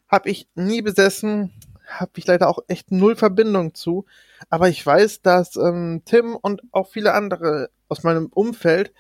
Hab 0.08 0.26
ich 0.26 0.48
nie 0.56 0.82
besessen, 0.82 1.52
habe 2.00 2.12
ich 2.16 2.28
leider 2.28 2.50
auch 2.50 2.60
echt 2.68 2.92
null 2.92 3.16
Verbindung 3.16 3.74
zu. 3.74 4.06
Aber 4.50 4.70
ich 4.70 4.86
weiß, 4.86 5.22
dass 5.22 5.56
ähm, 5.56 6.02
Tim 6.06 6.36
und 6.36 6.62
auch 6.72 6.90
viele 6.90 7.14
andere 7.14 7.70
aus 7.90 8.04
meinem 8.04 8.28
Umfeld 8.28 8.94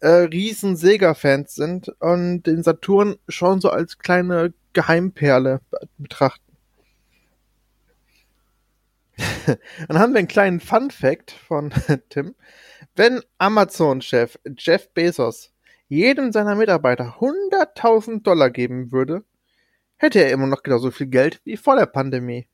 äh, 0.00 0.08
riesen 0.08 0.76
Sega-Fans 0.76 1.54
sind 1.54 1.88
und 2.00 2.42
den 2.44 2.62
Saturn 2.62 3.16
schon 3.28 3.60
so 3.60 3.70
als 3.70 3.98
kleine 3.98 4.52
Geheimperle 4.72 5.60
betrachten. 5.98 6.50
Dann 9.88 9.98
haben 9.98 10.12
wir 10.12 10.18
einen 10.18 10.28
kleinen 10.28 10.60
Fun-Fact 10.60 11.30
von 11.30 11.72
Tim. 12.08 12.34
Wenn 12.96 13.20
Amazon-Chef 13.38 14.38
Jeff 14.56 14.88
Bezos 14.92 15.52
jedem 15.88 16.32
seiner 16.32 16.54
Mitarbeiter 16.54 17.16
100.000 17.18 18.22
Dollar 18.22 18.50
geben 18.50 18.92
würde, 18.92 19.24
hätte 20.00 20.24
er 20.24 20.32
immer 20.32 20.46
noch 20.46 20.62
genauso 20.62 20.90
viel 20.90 21.06
Geld 21.06 21.40
wie 21.44 21.58
vor 21.58 21.76
der 21.76 21.86
Pandemie. 21.86 22.48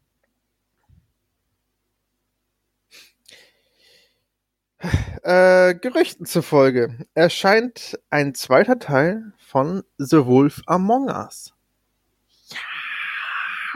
Äh, 5.22 5.74
Gerüchten 5.76 6.26
zufolge 6.26 7.06
erscheint 7.14 7.98
ein 8.10 8.34
zweiter 8.34 8.78
Teil 8.78 9.32
von 9.38 9.84
The 9.96 10.26
Wolf 10.26 10.60
Among 10.66 11.08
Us. 11.08 11.54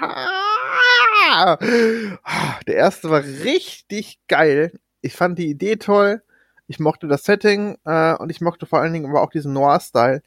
Ja! 0.03 1.57
Der 2.67 2.75
erste 2.75 3.09
war 3.09 3.23
richtig 3.23 4.19
geil. 4.27 4.79
Ich 5.01 5.15
fand 5.15 5.39
die 5.39 5.49
Idee 5.49 5.77
toll. 5.77 6.23
Ich 6.67 6.81
mochte 6.81 7.07
das 7.07 7.25
Setting 7.25 7.79
äh, 7.85 8.15
und 8.15 8.31
ich 8.31 8.41
mochte 8.41 8.67
vor 8.67 8.81
allen 8.81 8.93
Dingen 8.93 9.07
aber 9.09 9.23
auch 9.23 9.31
diesen 9.31 9.53
Noir-Style. 9.53 10.23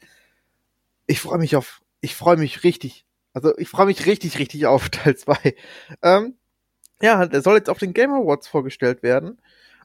Ich 1.06 1.20
freue 1.20 1.38
mich 1.38 1.56
auf, 1.56 1.82
ich 2.00 2.14
freue 2.14 2.36
mich 2.36 2.64
richtig 2.64 3.04
also 3.34 3.56
ich 3.58 3.68
freue 3.68 3.86
mich 3.86 4.06
richtig, 4.06 4.38
richtig 4.38 4.66
auf 4.66 4.88
Teil 4.88 5.16
2. 5.16 5.54
Ähm, 6.02 6.36
ja, 7.02 7.26
der 7.26 7.42
soll 7.42 7.56
jetzt 7.56 7.68
auf 7.68 7.78
den 7.78 7.92
Game 7.92 8.12
Awards 8.12 8.48
vorgestellt 8.48 9.02
werden. 9.02 9.40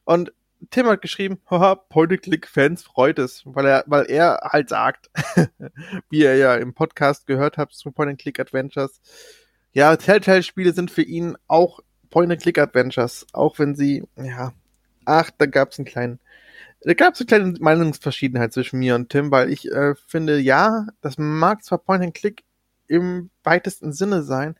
Und 0.05 0.31
Tim 0.69 0.87
hat 0.87 1.01
geschrieben, 1.01 1.39
haha, 1.49 1.75
Point-and-Click-Fans 1.75 2.83
freut 2.83 3.17
es, 3.17 3.43
weil 3.45 3.65
er, 3.65 3.83
weil 3.87 4.05
er 4.09 4.39
halt 4.43 4.69
sagt, 4.69 5.09
wie 6.09 6.23
er 6.23 6.35
ja 6.35 6.55
im 6.55 6.73
Podcast 6.73 7.27
gehört 7.27 7.57
hat 7.57 7.71
zu 7.71 7.91
Point-and-Click-Adventures, 7.91 9.01
ja, 9.71 9.95
Telltale-Spiele 9.95 10.73
sind 10.73 10.91
für 10.91 11.01
ihn 11.01 11.37
auch 11.47 11.79
Point-and-Click-Adventures, 12.09 13.27
auch 13.33 13.57
wenn 13.59 13.75
sie, 13.75 14.03
ja, 14.15 14.53
ach, 15.05 15.31
da 15.37 15.45
gab 15.45 15.71
es 15.71 15.79
einen 15.79 15.85
kleinen, 15.85 16.19
da 16.81 16.93
gab 16.93 17.13
es 17.13 17.21
eine 17.21 17.27
kleine 17.27 17.53
Meinungsverschiedenheit 17.59 18.53
zwischen 18.53 18.79
mir 18.79 18.95
und 18.95 19.09
Tim, 19.09 19.31
weil 19.31 19.49
ich 19.51 19.71
äh, 19.71 19.95
finde, 20.07 20.39
ja, 20.39 20.87
das 21.01 21.17
mag 21.17 21.63
zwar 21.63 21.77
Point-and-Click 21.77 22.43
im 22.89 23.29
weitesten 23.43 23.93
Sinne 23.93 24.23
sein, 24.23 24.55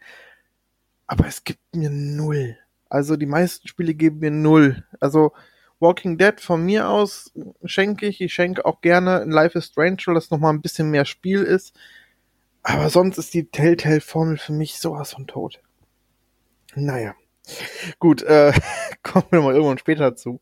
aber 1.07 1.27
es 1.27 1.43
gibt 1.43 1.75
mir 1.75 1.89
null. 1.89 2.57
Also 2.89 3.17
die 3.17 3.25
meisten 3.25 3.67
Spiele 3.67 3.93
geben 3.93 4.19
mir 4.19 4.31
null. 4.31 4.83
Also 4.99 5.33
Walking 5.79 6.17
Dead 6.17 6.39
von 6.39 6.63
mir 6.63 6.89
aus 6.89 7.31
schenke 7.63 8.07
ich. 8.07 8.21
Ich 8.21 8.33
schenke 8.33 8.65
auch 8.65 8.81
gerne 8.81 9.21
in 9.21 9.31
Life 9.31 9.57
is 9.57 9.65
Strange, 9.65 9.97
weil 10.05 10.15
das 10.15 10.29
nochmal 10.29 10.53
ein 10.53 10.61
bisschen 10.61 10.91
mehr 10.91 11.05
Spiel 11.05 11.41
ist. 11.43 11.75
Aber 12.63 12.89
sonst 12.89 13.17
ist 13.17 13.33
die 13.33 13.49
Telltale-Formel 13.49 14.37
für 14.37 14.53
mich 14.53 14.79
sowas 14.79 15.13
von 15.13 15.27
tot. 15.27 15.61
Naja. 16.75 17.15
Gut, 17.97 18.21
äh, 18.23 18.53
kommen 19.03 19.25
wir 19.31 19.41
mal 19.41 19.53
irgendwann 19.53 19.77
später 19.77 20.15
zu. 20.15 20.39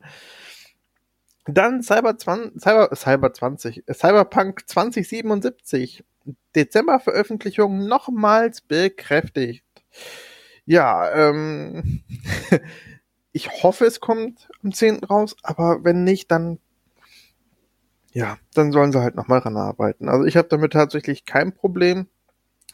Dann 1.47 1.81
Cyber, 1.81 2.17
20, 2.17 2.61
Cyber, 2.61 2.95
Cyber 2.95 3.33
20, 3.33 3.83
Cyberpunk 3.91 4.67
2077. 4.67 6.03
Dezember-Veröffentlichung 6.55 7.87
nochmals 7.87 8.61
bekräftigt. 8.61 9.63
Ja, 10.65 11.29
ähm, 11.29 12.03
ich 13.31 13.63
hoffe, 13.63 13.85
es 13.85 14.01
kommt 14.01 14.49
am 14.63 14.73
10. 14.73 15.05
raus, 15.05 15.35
aber 15.41 15.83
wenn 15.85 16.03
nicht, 16.03 16.29
dann 16.31 16.59
ja, 18.17 18.37
dann 18.55 18.71
sollen 18.71 18.91
sie 18.91 18.99
halt 18.99 19.15
nochmal 19.15 19.39
ran 19.39 19.57
arbeiten. 19.57 20.09
Also 20.09 20.25
ich 20.25 20.37
habe 20.37 20.47
damit 20.47 20.73
tatsächlich 20.73 21.25
kein 21.25 21.53
Problem, 21.53 22.07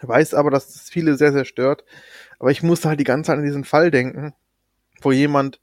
weiß 0.01 0.35
aber, 0.35 0.49
dass 0.51 0.71
das 0.71 0.89
viele 0.89 1.17
sehr, 1.17 1.33
sehr 1.33 1.43
stört. 1.43 1.83
Aber 2.39 2.49
ich 2.49 2.63
musste 2.63 2.87
halt 2.87 2.99
die 3.01 3.03
ganze 3.03 3.27
Zeit 3.27 3.39
an 3.39 3.45
diesen 3.45 3.65
Fall 3.65 3.91
denken, 3.91 4.33
wo 5.01 5.11
jemand 5.11 5.59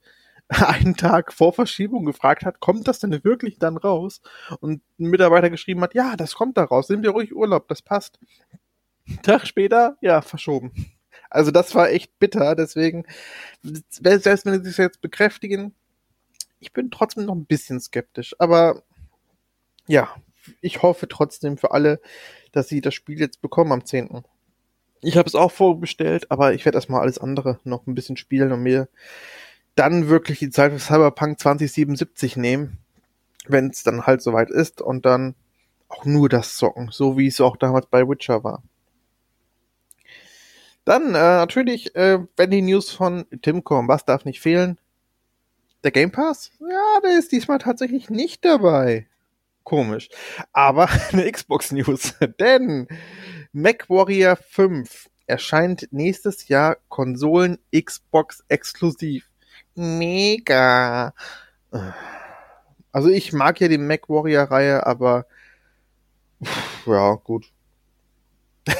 einen 0.59 0.97
Tag 0.97 1.31
vor 1.31 1.53
Verschiebung 1.53 2.03
gefragt 2.03 2.43
hat, 2.43 2.59
kommt 2.59 2.87
das 2.87 2.99
denn 2.99 3.23
wirklich 3.23 3.57
dann 3.57 3.77
raus? 3.77 4.21
Und 4.59 4.81
ein 4.99 5.07
Mitarbeiter 5.07 5.49
geschrieben 5.49 5.81
hat, 5.81 5.93
ja, 5.93 6.17
das 6.17 6.35
kommt 6.35 6.57
da 6.57 6.65
raus, 6.65 6.89
nimm 6.89 7.01
dir 7.01 7.11
ruhig 7.11 7.33
Urlaub, 7.33 7.69
das 7.69 7.81
passt. 7.81 8.19
Tag 9.23 9.47
später, 9.47 9.97
ja, 10.01 10.21
verschoben. 10.21 10.93
Also 11.29 11.51
das 11.51 11.73
war 11.73 11.89
echt 11.89 12.19
bitter, 12.19 12.55
deswegen, 12.55 13.05
selbst 13.61 14.45
wenn 14.45 14.63
sie 14.63 14.69
es 14.69 14.77
jetzt 14.77 15.01
bekräftigen, 15.01 15.73
ich 16.59 16.73
bin 16.73 16.91
trotzdem 16.91 17.25
noch 17.25 17.35
ein 17.35 17.45
bisschen 17.45 17.79
skeptisch. 17.79 18.35
Aber 18.37 18.83
ja, 19.87 20.13
ich 20.59 20.81
hoffe 20.81 21.07
trotzdem 21.07 21.57
für 21.57 21.71
alle, 21.71 22.01
dass 22.51 22.67
sie 22.67 22.81
das 22.81 22.93
Spiel 22.93 23.19
jetzt 23.19 23.41
bekommen 23.41 23.71
am 23.71 23.85
10. 23.85 24.23
Ich 25.01 25.17
habe 25.17 25.27
es 25.27 25.35
auch 25.35 25.51
vorbestellt, 25.51 26.29
aber 26.29 26.53
ich 26.53 26.65
werde 26.65 26.77
erstmal 26.77 27.01
alles 27.01 27.17
andere 27.17 27.59
noch 27.63 27.87
ein 27.87 27.95
bisschen 27.95 28.17
spielen 28.17 28.51
und 28.51 28.61
mir 28.61 28.89
dann 29.75 30.07
wirklich 30.07 30.39
die 30.39 30.49
Zeit 30.49 30.71
für 30.71 30.79
Cyberpunk 30.79 31.39
2077 31.39 32.37
nehmen, 32.37 32.77
wenn 33.47 33.69
es 33.69 33.83
dann 33.83 34.05
halt 34.05 34.21
soweit 34.21 34.49
ist 34.49 34.81
und 34.81 35.05
dann 35.05 35.35
auch 35.87 36.05
nur 36.05 36.29
das 36.29 36.55
zocken, 36.55 36.89
so 36.91 37.17
wie 37.17 37.27
es 37.27 37.41
auch 37.41 37.57
damals 37.57 37.85
bei 37.87 38.07
Witcher 38.07 38.43
war. 38.43 38.63
Dann 40.85 41.09
äh, 41.09 41.37
natürlich, 41.37 41.95
äh, 41.95 42.19
wenn 42.37 42.51
die 42.51 42.61
News 42.61 42.91
von 42.91 43.25
Tim 43.41 43.63
kommen, 43.63 43.87
was 43.87 44.05
darf 44.05 44.25
nicht 44.25 44.41
fehlen? 44.41 44.79
Der 45.83 45.91
Game 45.91 46.11
Pass? 46.11 46.51
Ja, 46.59 46.99
der 47.03 47.17
ist 47.17 47.31
diesmal 47.31 47.59
tatsächlich 47.59 48.09
nicht 48.09 48.45
dabei. 48.45 49.07
Komisch. 49.63 50.09
Aber 50.53 50.89
eine 51.11 51.31
Xbox 51.31 51.71
News. 51.71 52.15
Denn 52.39 52.87
MacWarrior 53.51 54.35
5 54.35 55.09
erscheint 55.27 55.87
nächstes 55.91 56.47
Jahr 56.47 56.77
Konsolen 56.89 57.57
Xbox 57.73 58.43
exklusiv. 58.47 59.30
Mega. 59.75 61.13
Also 62.91 63.09
ich 63.09 63.33
mag 63.33 63.59
ja 63.61 63.67
die 63.67 63.77
MacWarrior 63.77 64.43
Reihe, 64.43 64.85
aber 64.85 65.25
ja, 66.85 67.13
gut. 67.15 67.51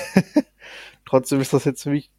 Trotzdem 1.06 1.42
ist 1.42 1.54
das 1.54 1.66
jetzt 1.66 1.84
für 1.84 1.92
mich. 1.92 2.12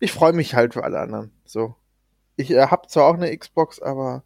Ich 0.00 0.12
freue 0.12 0.32
mich 0.32 0.54
halt 0.54 0.74
für 0.74 0.84
alle 0.84 1.00
anderen. 1.00 1.32
So. 1.44 1.74
Ich 2.36 2.50
äh, 2.50 2.66
habe 2.66 2.88
zwar 2.88 3.04
auch 3.04 3.14
eine 3.14 3.36
Xbox, 3.36 3.80
aber 3.80 4.22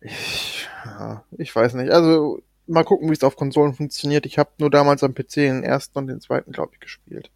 ich, 0.00 0.68
ja, 0.84 1.24
ich 1.36 1.54
weiß 1.54 1.74
nicht. 1.74 1.90
Also 1.90 2.40
mal 2.66 2.84
gucken, 2.84 3.08
wie 3.08 3.14
es 3.14 3.24
auf 3.24 3.36
Konsolen 3.36 3.74
funktioniert. 3.74 4.26
Ich 4.26 4.38
habe 4.38 4.50
nur 4.58 4.70
damals 4.70 5.02
am 5.02 5.14
PC 5.14 5.34
den 5.34 5.64
ersten 5.64 5.98
und 5.98 6.06
den 6.06 6.20
zweiten, 6.20 6.52
glaube 6.52 6.72
ich, 6.74 6.80
gespielt. 6.80 7.30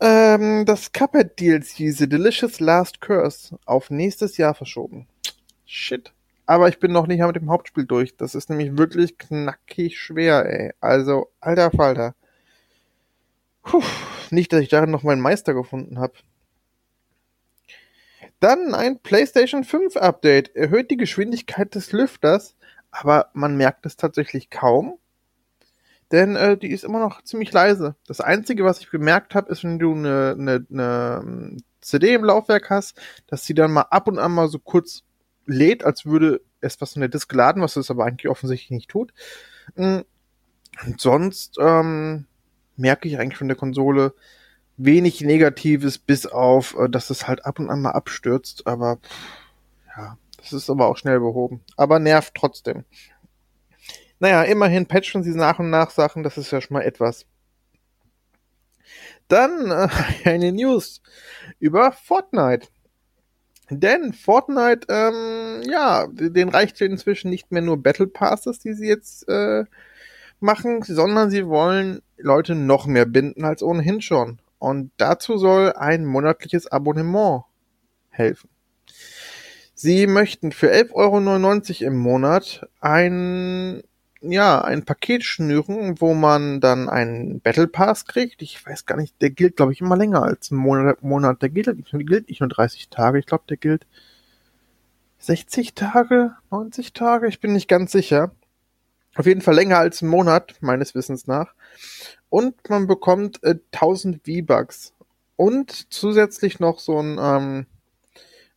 Ähm, 0.00 0.64
das 0.64 0.92
Cuphead 0.92 1.40
DLC 1.40 1.92
The 1.92 2.08
Delicious 2.08 2.60
Last 2.60 3.00
Curse 3.00 3.58
auf 3.64 3.90
nächstes 3.90 4.36
Jahr 4.36 4.54
verschoben. 4.54 5.08
Shit. 5.66 6.12
Aber 6.46 6.68
ich 6.68 6.78
bin 6.78 6.92
noch 6.92 7.06
nicht 7.06 7.20
mit 7.20 7.36
dem 7.36 7.50
Hauptspiel 7.50 7.84
durch. 7.84 8.16
Das 8.16 8.34
ist 8.34 8.48
nämlich 8.48 8.78
wirklich 8.78 9.18
knackig 9.18 9.98
schwer, 9.98 10.46
ey. 10.46 10.72
Also, 10.80 11.28
alter 11.40 11.70
Falter. 11.70 12.14
Puh, 13.62 13.82
nicht, 14.30 14.52
dass 14.52 14.62
ich 14.62 14.68
darin 14.68 14.90
noch 14.90 15.02
meinen 15.02 15.20
Meister 15.20 15.52
gefunden 15.52 15.98
habe. 15.98 16.14
Dann 18.40 18.74
ein 18.74 19.00
PlayStation 19.00 19.64
5 19.64 19.96
Update. 19.96 20.54
Erhöht 20.54 20.90
die 20.90 20.96
Geschwindigkeit 20.96 21.74
des 21.74 21.92
Lüfters, 21.92 22.56
aber 22.90 23.30
man 23.34 23.56
merkt 23.56 23.84
es 23.84 23.96
tatsächlich 23.96 24.48
kaum. 24.48 24.98
Denn 26.10 26.36
äh, 26.36 26.56
die 26.56 26.70
ist 26.70 26.84
immer 26.84 27.00
noch 27.00 27.22
ziemlich 27.22 27.52
leise. 27.52 27.94
Das 28.06 28.20
Einzige, 28.20 28.64
was 28.64 28.80
ich 28.80 28.90
bemerkt 28.90 29.34
habe, 29.34 29.52
ist, 29.52 29.62
wenn 29.64 29.78
du 29.78 29.92
eine, 29.94 30.36
eine, 30.38 30.66
eine 30.70 31.20
ähm, 31.22 31.56
CD 31.80 32.14
im 32.14 32.24
Laufwerk 32.24 32.70
hast, 32.70 32.98
dass 33.26 33.44
sie 33.44 33.54
dann 33.54 33.72
mal 33.72 33.82
ab 33.82 34.08
und 34.08 34.18
an 34.18 34.32
mal 34.32 34.48
so 34.48 34.58
kurz 34.58 35.02
lädt, 35.46 35.84
als 35.84 36.06
würde 36.06 36.40
es 36.60 36.80
was 36.80 36.96
in 36.96 37.00
der 37.00 37.08
Disk 37.08 37.32
laden, 37.32 37.62
was 37.62 37.76
es 37.76 37.90
aber 37.90 38.04
eigentlich 38.04 38.28
offensichtlich 38.28 38.70
nicht 38.70 38.90
tut. 38.90 39.12
Und 39.76 40.04
sonst 40.96 41.56
ähm, 41.60 42.26
merke 42.76 43.08
ich 43.08 43.18
eigentlich 43.18 43.38
von 43.38 43.48
der 43.48 43.56
Konsole 43.56 44.14
wenig 44.76 45.20
Negatives, 45.20 45.98
bis 45.98 46.26
auf, 46.26 46.76
äh, 46.78 46.88
dass 46.88 47.10
es 47.10 47.28
halt 47.28 47.44
ab 47.44 47.58
und 47.58 47.68
an 47.68 47.82
mal 47.82 47.90
abstürzt, 47.90 48.66
aber 48.66 48.96
pff, 48.96 49.96
ja, 49.96 50.18
das 50.38 50.52
ist 50.52 50.70
aber 50.70 50.86
auch 50.86 50.96
schnell 50.96 51.20
behoben. 51.20 51.60
Aber 51.76 51.98
nervt 51.98 52.34
trotzdem. 52.34 52.84
Naja, 54.20 54.42
immerhin 54.42 54.86
patchen 54.86 55.22
sie 55.22 55.34
nach 55.34 55.58
und 55.58 55.70
nach 55.70 55.90
Sachen, 55.90 56.22
das 56.22 56.38
ist 56.38 56.50
ja 56.50 56.60
schon 56.60 56.74
mal 56.74 56.82
etwas. 56.82 57.26
Dann 59.28 59.70
äh, 59.70 59.88
eine 60.28 60.52
News 60.52 61.02
über 61.58 61.92
Fortnite. 61.92 62.68
Denn 63.70 64.14
Fortnite, 64.14 64.86
ähm, 64.88 65.62
ja, 65.68 66.06
den 66.10 66.48
reicht 66.48 66.80
inzwischen 66.80 67.30
nicht 67.30 67.52
mehr 67.52 67.60
nur 67.60 67.82
Battle 67.82 68.06
Passes, 68.06 68.58
die 68.58 68.72
sie 68.72 68.88
jetzt 68.88 69.28
äh, 69.28 69.64
machen, 70.40 70.82
sondern 70.82 71.30
sie 71.30 71.46
wollen 71.46 72.00
Leute 72.16 72.54
noch 72.54 72.86
mehr 72.86 73.04
binden 73.04 73.44
als 73.44 73.62
ohnehin 73.62 74.00
schon. 74.00 74.40
Und 74.58 74.90
dazu 74.96 75.36
soll 75.36 75.72
ein 75.74 76.04
monatliches 76.04 76.66
Abonnement 76.66 77.44
helfen. 78.10 78.48
Sie 79.74 80.06
möchten 80.06 80.50
für 80.50 80.72
11,99 80.72 81.82
Euro 81.82 81.92
im 81.92 81.98
Monat 81.98 82.66
ein, 82.80 83.82
ja, 84.20 84.60
ein 84.60 84.84
Paket 84.84 85.24
schnüren, 85.24 86.00
wo 86.00 86.14
man 86.14 86.60
dann 86.60 86.88
einen 86.88 87.40
Battle 87.40 87.68
Pass 87.68 88.04
kriegt. 88.04 88.42
Ich 88.42 88.64
weiß 88.64 88.86
gar 88.86 88.96
nicht, 88.96 89.20
der 89.22 89.30
gilt, 89.30 89.56
glaube 89.56 89.72
ich, 89.72 89.80
immer 89.80 89.96
länger 89.96 90.22
als 90.22 90.50
ein 90.50 90.56
Monat. 90.56 91.02
Monat. 91.02 91.42
Der 91.42 91.48
gilt, 91.48 91.66
gilt 91.92 92.28
nicht 92.28 92.40
nur 92.40 92.48
30 92.48 92.88
Tage, 92.88 93.18
ich 93.18 93.26
glaube, 93.26 93.44
der 93.48 93.56
gilt 93.56 93.86
60 95.20 95.74
Tage, 95.74 96.32
90 96.50 96.92
Tage, 96.92 97.28
ich 97.28 97.40
bin 97.40 97.52
nicht 97.52 97.68
ganz 97.68 97.92
sicher. 97.92 98.32
Auf 99.14 99.26
jeden 99.26 99.40
Fall 99.40 99.54
länger 99.54 99.78
als 99.78 100.02
einen 100.02 100.10
Monat, 100.10 100.54
meines 100.60 100.94
Wissens 100.94 101.26
nach. 101.26 101.54
Und 102.28 102.68
man 102.68 102.86
bekommt 102.86 103.42
äh, 103.42 103.56
1000 103.72 104.20
V-Bucks. 104.24 104.92
Und 105.36 105.92
zusätzlich 105.92 106.60
noch 106.60 106.78
so 106.78 107.00
ein, 107.00 107.18
ähm, 107.20 107.66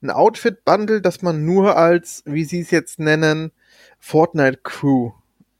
ein 0.01 0.09
Outfit-Bundle, 0.09 1.01
das 1.01 1.21
man 1.21 1.45
nur 1.45 1.77
als, 1.77 2.23
wie 2.25 2.43
sie 2.43 2.61
es 2.61 2.71
jetzt 2.71 2.99
nennen, 2.99 3.51
Fortnite 3.99 4.59
Crew 4.63 5.11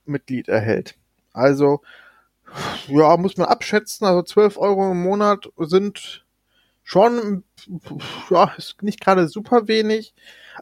Mitglied 0.06 0.48
erhält. 0.48 0.96
Also, 1.34 1.82
ja, 2.88 3.16
muss 3.18 3.38
man 3.38 3.48
abschätzen. 3.48 4.06
Also 4.08 4.24
12 4.24 4.58
Euro 4.58 4.92
im 4.92 5.04
Monat 5.04 5.50
sind 5.58 6.26
schon, 6.84 7.44
ja, 8.30 8.52
ist 8.58 8.82
nicht 8.84 9.00
gerade 9.02 9.28
super 9.28 9.68
wenig. 9.68 10.14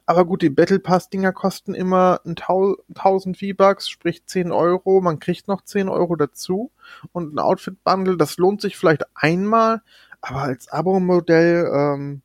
Aber 0.06 0.26
gut, 0.26 0.42
die 0.44 0.50
Battle 0.52 0.80
Pass 0.80 1.10
Dinger 1.10 1.34
kosten 1.34 1.74
immer 1.74 2.22
1000 2.26 3.38
V-Bucks, 3.38 3.90
sprich 3.90 4.26
10 4.26 4.52
Euro. 4.52 5.02
Man 5.02 5.20
kriegt 5.20 5.48
noch 5.48 5.64
10 5.64 5.90
Euro 5.90 6.16
dazu. 6.16 6.72
Und 7.12 7.34
ein 7.34 7.40
Outfit 7.40 7.84
Bundle, 7.84 8.18
das 8.18 8.38
lohnt 8.38 8.62
sich 8.62 8.78
vielleicht 8.78 9.04
einmal. 9.16 9.82
Aber 10.22 10.42
als 10.44 10.68
Abo-Modell, 10.70 11.70
ähm, 11.74 12.22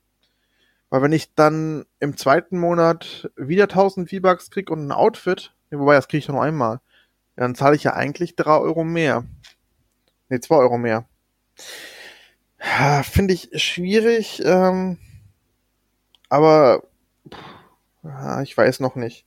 Weil 0.91 1.03
wenn 1.03 1.13
ich 1.13 1.35
dann 1.35 1.87
im 2.01 2.17
zweiten 2.17 2.59
Monat 2.59 3.31
wieder 3.37 3.65
1000 3.65 4.11
V-Bucks 4.11 4.51
krieg 4.51 4.71
und 4.71 4.87
ein 4.87 4.93
Outfit, 4.93 5.53
wobei 5.71 5.95
das 5.95 6.09
kriege 6.09 6.19
ich 6.19 6.29
nur 6.29 6.43
einmal, 6.43 6.81
dann 7.37 7.55
zahle 7.55 7.77
ich 7.77 7.85
ja 7.85 7.95
eigentlich 7.95 8.37
drei 8.37 8.59
Euro 8.59 8.85
mehr. 8.85 9.25
Ne, 10.29 10.41
zwei 10.41 10.57
Euro 10.57 10.79
mehr. 10.79 11.07
Finde 13.03 13.35
ich 13.35 13.51
schwierig, 13.63 14.43
ähm, 14.45 14.99
aber 16.31 16.83
pff, 17.31 18.43
ich 18.43 18.57
weiß 18.57 18.81
noch 18.81 18.97
nicht. 18.97 19.27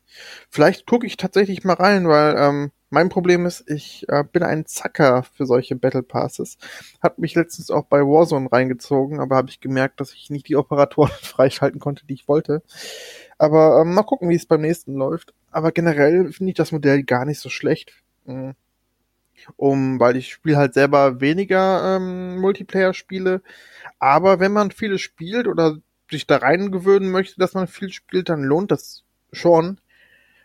Vielleicht 0.50 0.88
gucke 0.88 1.06
ich 1.06 1.18
tatsächlich 1.18 1.64
mal 1.64 1.74
rein, 1.74 2.08
weil 2.08 2.36
ähm, 2.38 2.72
mein 2.90 3.10
Problem 3.10 3.46
ist, 3.46 3.70
ich 3.70 4.06
äh, 4.08 4.24
bin 4.24 4.44
ein 4.44 4.66
Zacker 4.66 5.24
für 5.24 5.46
solche 5.46 5.76
Battle 5.76 6.04
Passes. 6.04 6.58
Hat 7.02 7.20
mich 7.20 7.36
letztens 7.36 7.70
auch 7.70 7.86
bei 7.86 8.02
Warzone 8.02 8.52
reingezogen, 8.52 9.20
aber 9.20 9.36
habe 9.36 9.50
ich 9.50 9.60
gemerkt, 9.60 10.00
dass 10.00 10.14
ich 10.14 10.30
nicht 10.30 10.48
die 10.48 10.56
Operatoren 10.56 11.12
freischalten 11.22 11.80
konnte, 11.80 12.06
die 12.06 12.14
ich 12.14 12.28
wollte. 12.28 12.64
Aber 13.38 13.82
ähm, 13.82 13.94
mal 13.94 14.04
gucken, 14.04 14.30
wie 14.30 14.36
es 14.36 14.46
beim 14.46 14.62
nächsten 14.62 14.96
läuft. 14.96 15.34
Aber 15.52 15.72
generell 15.72 16.32
finde 16.32 16.52
ich 16.52 16.58
das 16.58 16.72
Modell 16.72 17.04
gar 17.04 17.26
nicht 17.26 17.40
so 17.40 17.50
schlecht. 17.50 17.94
Mhm. 18.26 18.56
Um, 19.56 20.00
weil 20.00 20.18
ich 20.18 20.34
spiele 20.34 20.58
halt 20.58 20.74
selber 20.74 21.22
weniger 21.22 21.96
ähm, 21.96 22.38
Multiplayer 22.40 22.94
spiele. 22.94 23.42
Aber 24.00 24.40
wenn 24.40 24.52
man 24.52 24.72
viele 24.72 24.98
spielt 24.98 25.48
oder 25.48 25.78
sich 26.10 26.26
da 26.28 26.38
reingewöhnen 26.38 27.12
möchte, 27.12 27.40
dass 27.40 27.54
man 27.54 27.68
viel 27.68 27.92
spielt, 27.92 28.30
dann 28.30 28.44
lohnt 28.44 28.72
das 28.72 29.04
schon. 29.32 29.80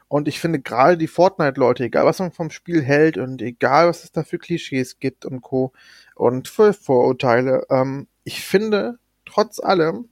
Und 0.09 0.29
ich 0.29 0.41
finde 0.41 0.61
gerade 0.61 0.99
die 0.99 1.07
Fortnite-Leute, 1.07 1.85
egal 1.85 2.05
was 2.05 2.19
man 2.19 2.33
vom 2.33 2.51
Spiel 2.51 2.83
hält 2.83 3.17
und 3.17 3.41
egal 3.41 3.89
was 3.89 4.05
es 4.05 4.13
da 4.13 4.25
für 4.25 4.39
Klischees 4.39 4.99
gibt 4.99 5.25
und 5.25 5.41
Co. 5.41 5.73
und 6.15 6.49
für 6.49 6.75
Vorurteile, 6.75 7.67
ähm, 7.71 8.09
ich 8.25 8.45
finde 8.45 8.99
trotz 9.25 9.59
allem, 9.59 10.11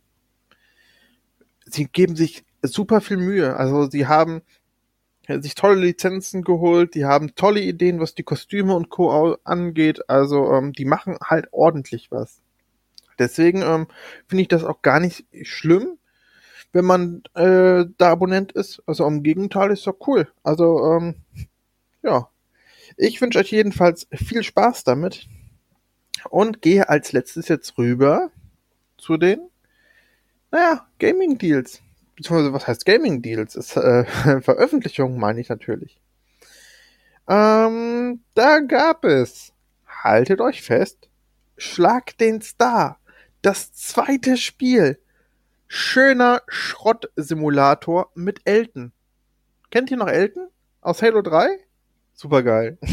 sie 1.67 1.85
geben 1.85 2.17
sich 2.17 2.45
super 2.63 3.03
viel 3.03 3.19
Mühe. 3.19 3.57
Also 3.57 3.91
sie 3.91 4.07
haben 4.07 4.41
sich 5.41 5.55
tolle 5.55 5.81
Lizenzen 5.81 6.43
geholt, 6.43 6.95
die 6.95 7.05
haben 7.05 7.35
tolle 7.35 7.61
Ideen, 7.61 8.01
was 8.01 8.15
die 8.15 8.23
Kostüme 8.23 8.75
und 8.75 8.91
Co. 8.91 9.37
angeht. 9.45 10.09
Also 10.09 10.53
ähm, 10.53 10.73
die 10.73 10.85
machen 10.85 11.17
halt 11.23 11.49
ordentlich 11.53 12.11
was. 12.11 12.41
Deswegen 13.19 13.63
ähm, 13.63 13.87
finde 14.27 14.43
ich 14.43 14.49
das 14.49 14.65
auch 14.65 14.83
gar 14.83 14.99
nicht 14.99 15.27
schlimm, 15.43 15.99
wenn 16.73 16.85
man 16.85 17.23
äh, 17.35 17.85
da 17.99 18.11
Abonnent 18.11 18.53
ist. 18.53 18.83
Also 18.87 19.07
im 19.07 19.23
Gegenteil 19.23 19.71
ist 19.71 19.87
doch 19.87 19.97
cool. 20.07 20.29
Also 20.43 20.93
ähm, 20.93 21.17
ja, 22.03 22.29
ich 22.97 23.21
wünsche 23.21 23.39
euch 23.39 23.51
jedenfalls 23.51 24.07
viel 24.13 24.43
Spaß 24.43 24.85
damit 24.85 25.29
und 26.31 26.63
gehe 26.63 26.89
als 26.89 27.13
letztes 27.13 27.49
jetzt 27.49 27.77
rüber 27.79 28.31
zu 28.99 29.17
den, 29.17 29.41
naja, 30.51 30.87
Gaming 30.99 31.39
Deals. 31.39 31.83
Beziehungsweise, 32.21 32.53
was 32.53 32.67
heißt 32.67 32.85
Gaming 32.85 33.23
Deals? 33.23 33.57
Ist, 33.57 33.79
äh, 33.79 34.05
Veröffentlichungen 34.43 35.19
meine 35.19 35.41
ich 35.41 35.49
natürlich. 35.49 35.99
Ähm, 37.27 38.21
da 38.35 38.59
gab 38.59 39.07
es, 39.07 39.55
haltet 39.87 40.43
euch 40.43 40.61
fest, 40.61 41.09
Schlag 41.57 42.19
den 42.19 42.43
Star. 42.43 42.99
Das 43.41 43.73
zweite 43.73 44.37
Spiel 44.37 44.99
schöner 45.67 46.43
Schrott-Simulator 46.47 48.11
mit 48.15 48.43
Elton. 48.45 48.93
Kennt 49.71 49.91
ihr 49.91 49.97
noch 49.97 50.09
Elton? 50.09 50.49
Aus 50.83 51.01
Halo 51.01 51.23
3? 51.23 51.59
Supergeil. 52.13 52.77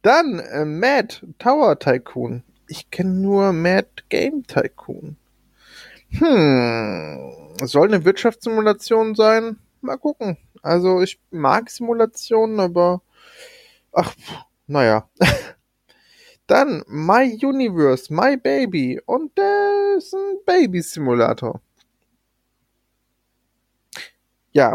Dann 0.00 0.38
äh, 0.38 0.64
Mad 0.64 1.20
Tower 1.38 1.78
Tycoon. 1.78 2.42
Ich 2.68 2.90
kenne 2.90 3.12
nur 3.12 3.52
Mad 3.52 4.04
Game 4.08 4.46
Tycoon. 4.46 5.18
Hm, 6.10 7.32
soll 7.62 7.88
eine 7.88 8.04
Wirtschaftssimulation 8.04 9.14
sein? 9.14 9.58
Mal 9.80 9.96
gucken. 9.96 10.36
Also 10.62 11.00
ich 11.02 11.20
mag 11.30 11.70
Simulationen, 11.70 12.60
aber 12.60 13.02
ach, 13.92 14.14
naja. 14.66 15.08
Dann 16.46 16.84
My 16.86 17.38
Universe, 17.42 18.12
My 18.12 18.36
Baby 18.36 19.00
und 19.04 19.36
das 19.36 20.04
ist 20.04 20.14
ein 20.14 20.38
Baby-Simulator. 20.46 21.60
Ja, 24.52 24.74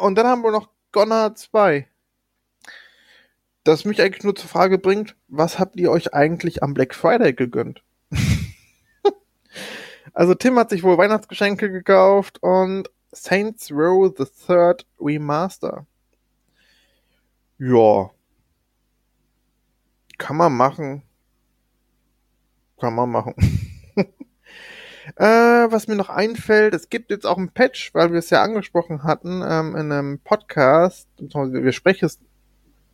und 0.00 0.14
dann 0.16 0.26
haben 0.26 0.42
wir 0.42 0.50
noch 0.50 0.68
Gonna 0.90 1.34
2. 1.34 1.86
Das 3.64 3.84
mich 3.84 4.02
eigentlich 4.02 4.24
nur 4.24 4.34
zur 4.34 4.48
Frage 4.48 4.78
bringt, 4.78 5.16
was 5.28 5.58
habt 5.58 5.78
ihr 5.78 5.90
euch 5.90 6.12
eigentlich 6.14 6.62
am 6.62 6.74
Black 6.74 6.94
Friday 6.94 7.32
gegönnt? 7.32 7.82
Also 10.12 10.34
Tim 10.34 10.58
hat 10.58 10.70
sich 10.70 10.82
wohl 10.82 10.98
Weihnachtsgeschenke 10.98 11.70
gekauft 11.70 12.42
und 12.42 12.90
Saints 13.12 13.70
Row 13.70 14.12
the 14.16 14.24
Third 14.46 14.86
Remaster. 15.00 15.86
Ja, 17.58 18.10
kann 20.22 20.36
man 20.36 20.56
machen. 20.56 21.02
Kann 22.78 22.94
man 22.94 23.10
machen. 23.10 23.34
äh, 25.16 25.24
was 25.24 25.88
mir 25.88 25.96
noch 25.96 26.10
einfällt, 26.10 26.74
es 26.74 26.90
gibt 26.90 27.10
jetzt 27.10 27.26
auch 27.26 27.38
ein 27.38 27.50
Patch, 27.50 27.92
weil 27.92 28.12
wir 28.12 28.20
es 28.20 28.30
ja 28.30 28.40
angesprochen 28.40 29.02
hatten, 29.02 29.42
ähm, 29.44 29.74
in 29.74 29.90
einem 29.90 30.18
Podcast. 30.20 31.08
Wir 31.18 31.72
sprechen 31.72 32.04
es, 32.04 32.20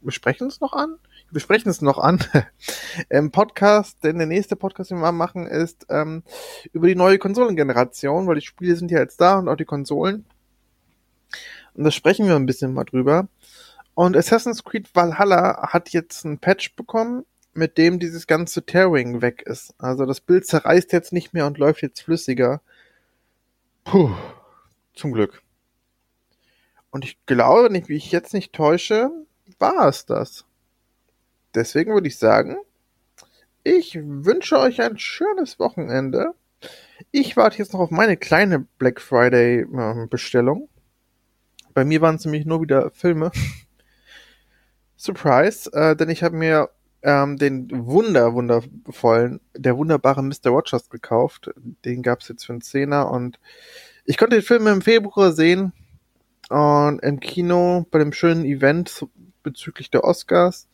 wir 0.00 0.12
sprechen 0.12 0.48
es 0.48 0.60
noch 0.60 0.72
an? 0.72 0.96
Wir 1.30 1.42
sprechen 1.42 1.68
es 1.68 1.82
noch 1.82 1.98
an. 1.98 2.24
Im 3.10 3.30
Podcast, 3.30 4.02
denn 4.02 4.16
der 4.16 4.26
nächste 4.26 4.56
Podcast, 4.56 4.90
den 4.90 5.00
wir 5.00 5.12
machen, 5.12 5.46
ist 5.46 5.84
ähm, 5.90 6.22
über 6.72 6.86
die 6.86 6.94
neue 6.94 7.18
Konsolengeneration, 7.18 8.26
weil 8.26 8.36
die 8.36 8.46
Spiele 8.46 8.76
sind 8.76 8.90
ja 8.90 8.98
jetzt 8.98 9.20
da 9.20 9.38
und 9.38 9.48
auch 9.48 9.56
die 9.56 9.66
Konsolen. 9.66 10.24
Und 11.74 11.84
da 11.84 11.90
sprechen 11.90 12.26
wir 12.26 12.34
ein 12.34 12.46
bisschen 12.46 12.72
mal 12.72 12.84
drüber. 12.84 13.28
Und 13.92 14.16
Assassin's 14.16 14.64
Creed 14.64 14.88
Valhalla 14.94 15.68
hat 15.70 15.90
jetzt 15.90 16.24
ein 16.24 16.38
Patch 16.38 16.74
bekommen, 16.76 17.26
mit 17.52 17.76
dem 17.76 17.98
dieses 17.98 18.26
ganze 18.26 18.64
Tearing 18.64 19.20
weg 19.20 19.42
ist. 19.42 19.74
Also 19.76 20.06
das 20.06 20.22
Bild 20.22 20.46
zerreißt 20.46 20.92
jetzt 20.92 21.12
nicht 21.12 21.34
mehr 21.34 21.46
und 21.46 21.58
läuft 21.58 21.82
jetzt 21.82 22.00
flüssiger. 22.00 22.62
Puh, 23.84 24.14
zum 24.94 25.12
Glück. 25.12 25.42
Und 26.90 27.04
ich 27.04 27.18
glaube, 27.26 27.64
wenn 27.64 27.74
ich 27.74 27.88
mich 27.88 28.10
jetzt 28.12 28.32
nicht 28.32 28.54
täusche, 28.54 29.10
war 29.58 29.88
es 29.88 30.06
das. 30.06 30.47
Deswegen 31.54 31.92
würde 31.92 32.08
ich 32.08 32.18
sagen, 32.18 32.56
ich 33.64 33.98
wünsche 34.00 34.58
euch 34.58 34.80
ein 34.80 34.98
schönes 34.98 35.58
Wochenende. 35.58 36.34
Ich 37.10 37.36
warte 37.36 37.58
jetzt 37.58 37.72
noch 37.72 37.80
auf 37.80 37.90
meine 37.90 38.16
kleine 38.16 38.60
Black 38.78 39.00
Friday 39.00 39.60
äh, 39.60 40.06
Bestellung. 40.08 40.68
Bei 41.74 41.84
mir 41.84 42.00
waren 42.00 42.16
es 42.16 42.24
nämlich 42.24 42.46
nur 42.46 42.62
wieder 42.62 42.90
Filme. 42.90 43.30
Surprise, 44.96 45.72
äh, 45.72 45.94
denn 45.94 46.10
ich 46.10 46.22
habe 46.22 46.36
mir 46.36 46.70
ähm, 47.02 47.36
den 47.36 47.68
wunder, 47.86 48.34
wundervollen, 48.34 49.40
der 49.54 49.76
wunderbare 49.76 50.22
Mr. 50.22 50.50
Rogers 50.50 50.90
gekauft. 50.90 51.50
Den 51.84 52.02
gab 52.02 52.20
es 52.20 52.28
jetzt 52.28 52.46
für 52.46 52.52
einen 52.52 52.62
Zehner 52.62 53.10
und 53.10 53.38
ich 54.04 54.16
konnte 54.16 54.36
den 54.36 54.44
Film 54.44 54.66
im 54.66 54.82
Februar 54.82 55.32
sehen 55.32 55.72
und 56.48 56.98
im 57.00 57.20
Kino 57.20 57.86
bei 57.90 57.98
dem 57.98 58.12
schönen 58.12 58.44
Event 58.44 59.06
bezüglich 59.42 59.90
der 59.90 60.04
Oscars. 60.04 60.68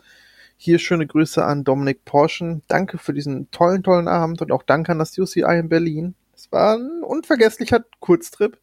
Hier 0.56 0.78
schöne 0.78 1.06
Grüße 1.06 1.44
an 1.44 1.64
Dominik 1.64 2.04
Porschen. 2.04 2.62
Danke 2.68 2.98
für 2.98 3.12
diesen 3.12 3.50
tollen, 3.50 3.82
tollen 3.82 4.08
Abend 4.08 4.40
und 4.40 4.52
auch 4.52 4.62
danke 4.62 4.92
an 4.92 4.98
das 4.98 5.18
UCI 5.18 5.58
in 5.58 5.68
Berlin. 5.68 6.14
Es 6.34 6.50
war 6.52 6.76
ein 6.76 7.02
unvergesslicher 7.02 7.84
Kurztrip. 8.00 8.58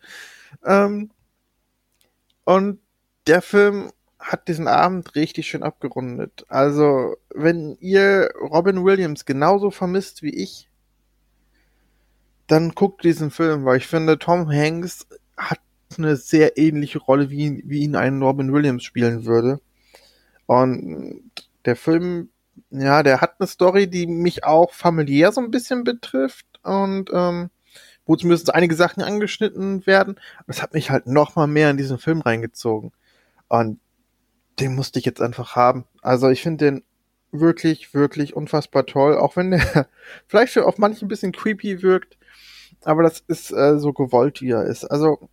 Ähm, 0.65 1.11
und 2.43 2.79
der 3.27 3.41
Film 3.41 3.91
hat 4.19 4.47
diesen 4.47 4.67
Abend 4.67 5.15
richtig 5.15 5.47
schön 5.47 5.63
abgerundet. 5.63 6.45
Also, 6.47 7.15
wenn 7.33 7.75
ihr 7.79 8.29
Robin 8.39 8.83
Williams 8.83 9.25
genauso 9.25 9.71
vermisst 9.71 10.21
wie 10.21 10.35
ich, 10.35 10.69
dann 12.47 12.71
guckt 12.71 13.03
diesen 13.03 13.31
Film, 13.31 13.65
weil 13.65 13.77
ich 13.77 13.87
finde, 13.87 14.19
Tom 14.19 14.49
Hanks 14.49 15.07
hat 15.37 15.59
eine 15.97 16.15
sehr 16.17 16.57
ähnliche 16.57 16.99
Rolle, 16.99 17.29
wie, 17.29 17.63
wie 17.65 17.83
ihn 17.83 17.95
ein 17.95 18.21
Robin 18.21 18.53
Williams 18.53 18.83
spielen 18.83 19.25
würde. 19.25 19.59
Und 20.45 21.30
der 21.65 21.75
Film, 21.75 22.29
ja, 22.69 23.03
der 23.03 23.21
hat 23.21 23.35
eine 23.39 23.47
Story, 23.47 23.87
die 23.87 24.07
mich 24.07 24.43
auch 24.43 24.73
familiär 24.73 25.31
so 25.31 25.41
ein 25.41 25.51
bisschen 25.51 25.83
betrifft 25.83 26.45
und 26.63 27.09
ähm, 27.13 27.49
wo 28.05 28.15
zumindest 28.15 28.53
einige 28.53 28.75
Sachen 28.75 29.03
angeschnitten 29.03 29.85
werden. 29.85 30.19
Das 30.47 30.61
hat 30.61 30.73
mich 30.73 30.89
halt 30.89 31.07
noch 31.07 31.35
mal 31.35 31.47
mehr 31.47 31.69
in 31.69 31.77
diesen 31.77 31.97
Film 31.97 32.21
reingezogen. 32.21 32.91
Und 33.47 33.79
den 34.59 34.75
musste 34.75 34.99
ich 34.99 35.05
jetzt 35.05 35.21
einfach 35.21 35.55
haben. 35.55 35.85
Also 36.01 36.29
ich 36.29 36.41
finde 36.41 36.65
den 36.65 36.83
wirklich, 37.31 37.93
wirklich 37.93 38.35
unfassbar 38.35 38.85
toll, 38.85 39.17
auch 39.17 39.35
wenn 39.35 39.51
der 39.51 39.87
vielleicht 40.27 40.57
auf 40.57 40.77
manchen 40.77 41.05
ein 41.05 41.09
bisschen 41.09 41.31
creepy 41.31 41.81
wirkt, 41.81 42.17
aber 42.83 43.03
das 43.03 43.23
ist 43.27 43.51
äh, 43.51 43.77
so 43.79 43.93
gewollt, 43.93 44.41
wie 44.41 44.51
er 44.51 44.65
ist. 44.65 44.85
Also 44.85 45.29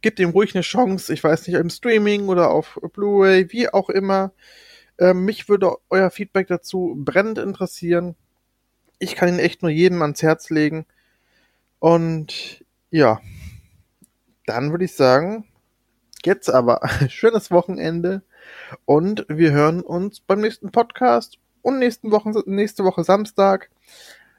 gebt 0.00 0.18
ihm 0.18 0.30
ruhig 0.30 0.54
eine 0.54 0.62
Chance, 0.62 1.12
ich 1.12 1.22
weiß 1.22 1.46
nicht, 1.46 1.56
im 1.56 1.70
Streaming 1.70 2.28
oder 2.28 2.50
auf 2.50 2.78
Blu-ray, 2.92 3.50
wie 3.52 3.72
auch 3.72 3.88
immer. 3.88 4.32
Ähm, 4.98 5.24
mich 5.24 5.48
würde 5.48 5.76
euer 5.90 6.10
Feedback 6.10 6.46
dazu 6.48 6.94
brennend 6.96 7.38
interessieren. 7.38 8.14
Ich 8.98 9.16
kann 9.16 9.28
ihn 9.28 9.38
echt 9.38 9.62
nur 9.62 9.70
jedem 9.70 10.02
ans 10.02 10.22
Herz 10.22 10.50
legen. 10.50 10.86
Und 11.78 12.64
ja, 12.90 13.20
dann 14.46 14.70
würde 14.70 14.84
ich 14.84 14.94
sagen, 14.94 15.46
jetzt 16.24 16.48
aber 16.48 16.80
schönes 17.08 17.50
Wochenende 17.50 18.22
und 18.84 19.26
wir 19.28 19.52
hören 19.52 19.80
uns 19.80 20.20
beim 20.20 20.40
nächsten 20.40 20.70
Podcast 20.70 21.38
und 21.62 21.78
nächsten 21.78 22.10
Wochen, 22.10 22.34
nächste 22.46 22.84
Woche 22.84 23.04
Samstag. 23.04 23.70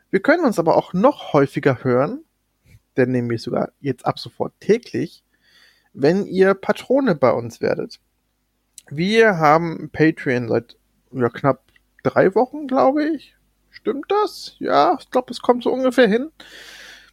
Wir 0.10 0.22
können 0.22 0.46
uns 0.46 0.60
aber 0.60 0.78
auch 0.78 0.94
noch 0.94 1.34
häufiger 1.34 1.84
hören, 1.84 2.24
denn 2.98 3.12
nämlich 3.12 3.41
sogar 3.41 3.72
jetzt 3.82 4.06
ab 4.06 4.20
sofort 4.20 4.54
täglich, 4.60 5.24
wenn 5.94 6.26
ihr 6.26 6.54
Patrone 6.54 7.15
bei 7.15 7.32
uns 7.32 7.62
werdet. 7.62 8.00
Wir 8.89 9.38
haben 9.38 9.89
Patreon 9.91 10.48
seit 10.48 10.78
ja, 11.12 11.30
knapp 11.30 11.63
drei 12.04 12.36
Wochen, 12.36 12.67
glaube 12.67 13.06
ich. 13.06 13.36
Stimmt 13.69 14.06
das? 14.10 14.56
Ja, 14.60 14.98
ich 15.00 15.10
glaube, 15.10 15.32
es 15.32 15.41
kommt 15.41 15.63
so 15.63 15.71
ungefähr 15.71 16.08
hin. 16.08 16.32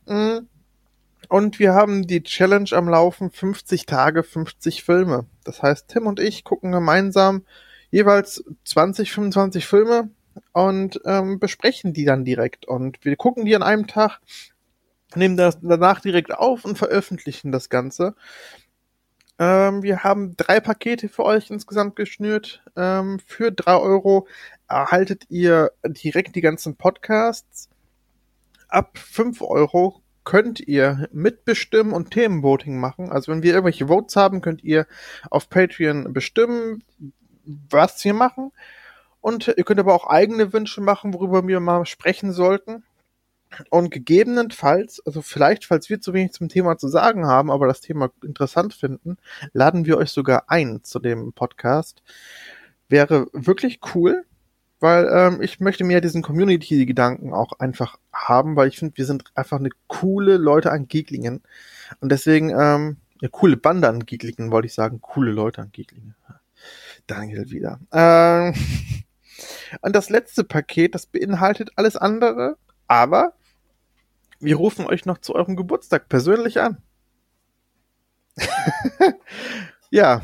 Mm. 0.07 0.47
Und 1.29 1.59
wir 1.59 1.73
haben 1.73 2.07
die 2.07 2.23
Challenge 2.23 2.69
am 2.73 2.89
Laufen 2.89 3.31
50 3.31 3.87
Tage, 3.87 4.23
50 4.23 4.85
Filme. 4.85 5.27
Das 5.45 5.63
heißt, 5.63 5.89
Tim 5.89 6.07
und 6.07 6.21
ich 6.21 6.45
gucken 6.45 6.73
gemeinsam 6.73 7.47
jeweils 7.91 8.45
20, 8.65 9.13
25 9.13 9.67
Filme 9.67 10.11
und 10.53 11.01
ähm, 11.05 11.39
besprechen 11.39 11.93
die 11.93 12.05
dann 12.05 12.25
direkt. 12.25 12.67
Und 12.67 13.05
wir 13.05 13.17
gucken 13.17 13.45
die 13.45 13.57
an 13.57 13.63
einem 13.63 13.87
Tag, 13.87 14.21
nehmen 15.15 15.37
das 15.37 15.59
danach 15.61 16.01
direkt 16.01 16.33
auf 16.33 16.65
und 16.65 16.77
veröffentlichen 16.77 17.53
das 17.53 17.69
Ganze. 17.69 18.15
Ähm, 19.39 19.83
wir 19.83 20.05
haben 20.05 20.37
drei 20.37 20.61
Pakete 20.61 21.09
für 21.09 21.25
euch 21.25 21.51
insgesamt 21.51 21.97
geschnürt. 21.97 22.63
Ähm, 22.77 23.19
für 23.27 23.51
drei 23.51 23.77
Euro 23.77 24.27
erhaltet 24.69 25.25
ihr 25.31 25.73
direkt 25.85 26.37
die 26.37 26.41
ganzen 26.41 26.77
Podcasts. 26.77 27.69
Ab 28.69 28.99
fünf 28.99 29.43
Euro 29.43 30.03
könnt 30.25 30.61
ihr 30.61 31.09
mitbestimmen 31.13 31.93
und 31.93 32.11
Themenvoting 32.11 32.79
machen. 32.79 33.11
Also 33.11 33.33
wenn 33.33 33.43
wir 33.43 33.53
irgendwelche 33.53 33.89
Votes 33.89 34.17
haben, 34.17 34.41
könnt 34.41 34.63
ihr 34.63 34.87
auf 35.31 35.49
Patreon 35.49 36.13
bestimmen, 36.13 36.85
was 37.45 38.05
wir 38.05 38.15
machen. 38.15 38.53
Und 39.21 39.49
ihr 39.49 39.65
könnt 39.65 39.81
aber 39.81 39.95
auch 39.95 40.07
eigene 40.07 40.53
Wünsche 40.53 40.81
machen, 40.81 41.15
worüber 41.15 41.47
wir 41.47 41.61
mal 41.61 41.87
sprechen 41.87 42.33
sollten. 42.33 42.85
Und 43.71 43.91
gegebenenfalls, 43.91 45.01
also 45.05 45.23
vielleicht, 45.23 45.65
falls 45.65 45.91
wir 45.91 46.01
zu 46.01 46.13
wenig 46.15 46.33
zum 46.33 46.49
Thema 46.49 46.79
zu 46.79 46.89
sagen 46.89 47.27
haben, 47.27 47.51
aber 47.51 47.67
das 47.67 47.81
Thema 47.81 48.11
interessant 48.23 48.75
finden, 48.75 49.17
laden 49.53 49.87
wir 49.87 49.99
euch 49.99 50.11
sogar 50.11 50.45
ein 50.49 50.83
zu 50.85 50.99
dem 50.99 51.33
Podcast. 51.33 52.03
Wäre 52.89 53.27
wirklich 53.33 53.81
cool, 53.95 54.25
weil 54.81 55.09
ähm, 55.13 55.43
ich 55.43 55.61
möchte 55.61 55.85
mehr 55.85 56.01
diesen 56.01 56.23
Community-Gedanken 56.23 57.33
auch 57.33 57.53
einfach 57.59 57.99
haben, 58.13 58.57
weil 58.57 58.69
ich 58.69 58.79
finde, 58.79 58.97
wir 58.97 59.07
sind 59.07 59.25
einfach 59.35 59.59
eine 59.59 59.71
coole 59.87 60.37
Leute 60.37 60.73
an 60.73 60.89
Geeklingen. 60.89 61.43
Und 62.01 62.11
deswegen, 62.11 62.51
ähm, 62.51 62.97
eine 63.21 63.31
coole 63.31 63.57
Bande 63.57 63.89
an 63.89 64.05
Geeklingen, 64.05 64.51
wollte 64.51 64.67
ich 64.67 64.75
sagen. 64.75 65.01
Coole 65.01 65.31
Leute 65.31 65.63
an 65.63 65.71
Geeklingen. 65.73 66.17
Daniel 67.07 67.51
wieder. 67.51 67.79
Ähm, 67.93 68.55
und 69.83 69.95
das 69.95 70.11
letzte 70.11 70.45
Paket, 70.45 70.95
das 70.95 71.07
beinhaltet 71.07 71.71
alles 71.77 71.97
andere, 71.97 72.57
aber 72.89 73.35
wir 74.43 74.57
rufen 74.57 74.87
euch 74.87 75.07
noch 75.07 75.19
zu 75.19 75.35
eurem 75.35 75.57
Geburtstag 75.57 76.09
persönlich 76.09 76.61
an. 76.61 76.83
ja. 79.91 80.23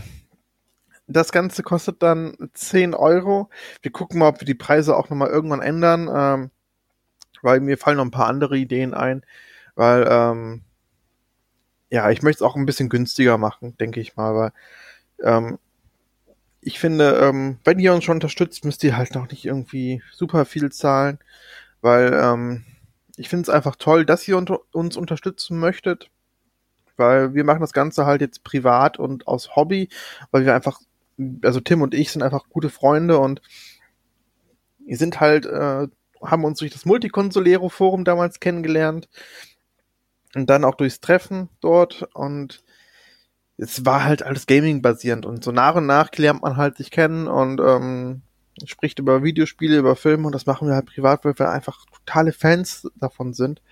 Das 1.07 1.33
Ganze 1.33 1.63
kostet 1.63 2.03
dann 2.03 2.37
10 2.53 2.95
Euro. 2.95 3.49
Wir 3.81 3.91
gucken 3.91 4.19
mal, 4.19 4.29
ob 4.29 4.41
wir 4.41 4.47
die 4.47 4.55
Preise 4.55 4.95
auch 4.95 5.09
nochmal 5.09 5.31
irgendwann 5.31 5.63
ändern, 5.63 6.11
ähm, 6.15 6.51
weil 7.41 7.61
mir 7.61 7.79
fallen 7.79 7.97
noch 7.97 8.05
ein 8.05 8.11
paar 8.11 8.27
andere 8.27 8.59
Ideen 8.59 8.93
ein, 8.93 9.25
weil, 9.75 10.07
ähm, 10.11 10.63
ja, 11.89 12.11
ich 12.11 12.21
möchte 12.21 12.45
es 12.45 12.49
auch 12.51 12.57
ein 12.57 12.67
bisschen 12.67 12.91
günstiger 12.91 13.39
machen, 13.39 13.75
denke 13.79 14.01
ich 14.01 14.17
mal, 14.17 14.35
weil, 14.35 14.53
ähm, 15.23 15.59
ich 16.61 16.79
finde, 16.79 17.19
ähm, 17.23 17.59
wenn 17.65 17.79
ihr 17.79 17.95
uns 17.95 18.05
schon 18.05 18.17
unterstützt, 18.17 18.67
müsst 18.67 18.85
ihr 18.85 18.97
halt 18.97 19.15
noch 19.15 19.31
nicht 19.31 19.47
irgendwie 19.47 20.03
super 20.13 20.45
viel 20.45 20.71
zahlen, 20.71 21.19
weil, 21.81 22.13
ähm, 22.13 22.65
ich 23.19 23.29
finde 23.29 23.43
es 23.43 23.49
einfach 23.51 23.77
toll, 23.77 24.05
dass 24.05 24.27
ihr 24.29 24.37
unter 24.37 24.61
uns 24.73 24.97
unterstützen 24.97 25.59
möchtet, 25.59 26.11
weil 26.97 27.35
wir 27.35 27.45
machen 27.45 27.61
das 27.61 27.73
Ganze 27.73 28.07
halt 28.07 28.21
jetzt 28.21 28.45
privat 28.45 28.99
und 28.99 29.27
aus 29.27 29.57
Hobby, 29.57 29.89
weil 30.31 30.45
wir 30.45 30.55
einfach, 30.55 30.81
also 31.43 31.61
Tim 31.61 31.83
und 31.83 31.95
ich 31.95 32.13
sind 32.13 32.23
einfach 32.23 32.49
gute 32.49 32.71
Freunde 32.71 33.19
und 33.19 33.43
wir 34.79 34.97
sind 34.97 35.21
halt, 35.21 35.47
äh, 35.47 35.89
haben 36.23 36.45
uns 36.45 36.59
durch 36.59 36.73
das 36.73 36.85
Multiconsolero 36.85 37.69
Forum 37.69 38.05
damals 38.05 38.41
kennengelernt 38.41 39.09
und 40.35 40.49
dann 40.49 40.65
auch 40.65 40.75
durchs 40.75 41.01
Treffen 41.01 41.49
dort 41.61 42.03
und 42.15 42.63
es 43.57 43.85
war 43.85 44.05
halt 44.05 44.23
alles 44.23 44.47
Gaming 44.47 44.83
basierend 44.83 45.27
und 45.27 45.43
so 45.43 45.53
nach 45.53 45.75
und 45.75 45.87
nach 45.87 46.11
lernt 46.17 46.43
man 46.43 46.57
halt 46.57 46.77
sich 46.77 46.91
kennen 46.91 47.27
und 47.27 47.61
ähm, 47.61 48.23
spricht 48.67 48.99
über 48.99 49.23
Videospiele, 49.23 49.79
über 49.79 49.97
Filme 49.97 50.27
und 50.27 50.35
das 50.35 50.47
machen 50.47 50.69
wir 50.69 50.75
halt 50.75 50.87
privat, 50.87 51.25
weil 51.25 51.39
wir 51.39 51.51
einfach 51.51 51.85
totale 51.87 52.33
Fans 52.33 52.89
davon 52.97 53.33
sind 53.35 53.63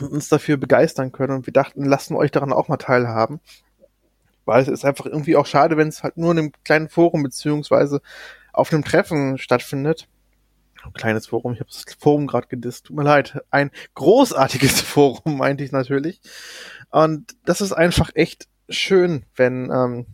und 0.00 0.12
uns 0.12 0.28
dafür 0.28 0.56
begeistern 0.56 1.12
können 1.12 1.34
und 1.34 1.46
wir 1.46 1.52
dachten, 1.52 1.84
lassen 1.84 2.16
euch 2.16 2.30
daran 2.30 2.52
auch 2.52 2.68
mal 2.68 2.76
teilhaben. 2.76 3.40
Weil 4.44 4.62
es 4.62 4.68
ist 4.68 4.84
einfach 4.84 5.06
irgendwie 5.06 5.36
auch 5.36 5.46
schade, 5.46 5.76
wenn 5.76 5.88
es 5.88 6.02
halt 6.02 6.16
nur 6.16 6.32
in 6.32 6.38
einem 6.38 6.52
kleinen 6.64 6.88
Forum 6.88 7.22
beziehungsweise 7.22 8.00
auf 8.52 8.72
einem 8.72 8.84
Treffen 8.84 9.38
stattfindet. 9.38 10.08
Ein 10.84 10.92
kleines 10.94 11.28
Forum, 11.28 11.52
ich 11.52 11.60
habe 11.60 11.70
das 11.70 11.84
Forum 11.98 12.26
gerade 12.26 12.48
gedisst, 12.48 12.86
tut 12.86 12.96
mir 12.96 13.04
leid. 13.04 13.40
Ein 13.50 13.70
großartiges 13.94 14.80
Forum, 14.82 15.36
meinte 15.36 15.62
ich 15.62 15.70
natürlich. 15.70 16.20
Und 16.90 17.36
das 17.44 17.60
ist 17.60 17.72
einfach 17.72 18.10
echt 18.14 18.48
schön, 18.68 19.24
wenn 19.36 19.70
ähm, 19.70 20.06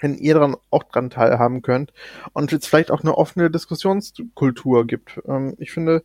wenn 0.00 0.16
ihr 0.16 0.34
daran 0.34 0.56
auch 0.70 0.84
dran 0.84 1.10
teilhaben 1.10 1.62
könnt 1.62 1.92
und 2.32 2.52
jetzt 2.52 2.66
vielleicht 2.66 2.90
auch 2.90 3.02
eine 3.02 3.16
offene 3.16 3.50
Diskussionskultur 3.50 4.86
gibt. 4.86 5.20
Ähm, 5.26 5.54
ich 5.58 5.72
finde, 5.72 6.02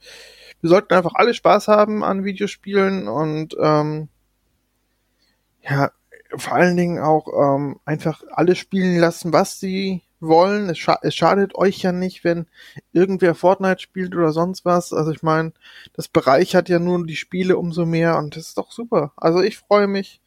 wir 0.62 0.70
sollten 0.70 0.94
einfach 0.94 1.14
alle 1.16 1.34
Spaß 1.34 1.68
haben 1.68 2.04
an 2.04 2.24
Videospielen 2.24 3.08
und 3.08 3.56
ähm, 3.60 4.10
ja, 5.62 5.92
vor 6.36 6.54
allen 6.54 6.78
Dingen 6.78 7.00
auch 7.00 7.28
ähm, 7.28 7.80
einfach 7.86 8.24
alle 8.32 8.56
spielen 8.56 8.98
lassen, 8.98 9.34
was 9.34 9.60
sie 9.60 10.02
wollen. 10.20 10.70
Es, 10.70 10.80
scha 10.80 10.98
es, 11.02 11.16
schadet 11.16 11.56
euch 11.56 11.82
ja 11.82 11.92
nicht, 11.92 12.24
wenn 12.24 12.48
irgendwer 12.92 13.36
Fortnite 13.36 13.82
spielt 13.82 14.16
oder 14.16 14.32
sonst 14.32 14.66
was. 14.66 14.94
Also 14.94 15.12
ich 15.12 15.22
meine, 15.22 15.54
das 15.94 16.08
bereichert 16.08 16.70
ja 16.70 16.80
nun 16.80 17.06
die 17.06 17.16
Spiele 17.16 17.58
umso 17.58 17.86
mehr 17.86 18.18
und 18.18 18.36
das 18.36 18.48
ist 18.48 18.58
doch 18.58 18.72
super. 18.72 19.14
Also 19.16 19.42
ich 19.42 19.58
freue 19.58 19.88
mich 19.88 20.22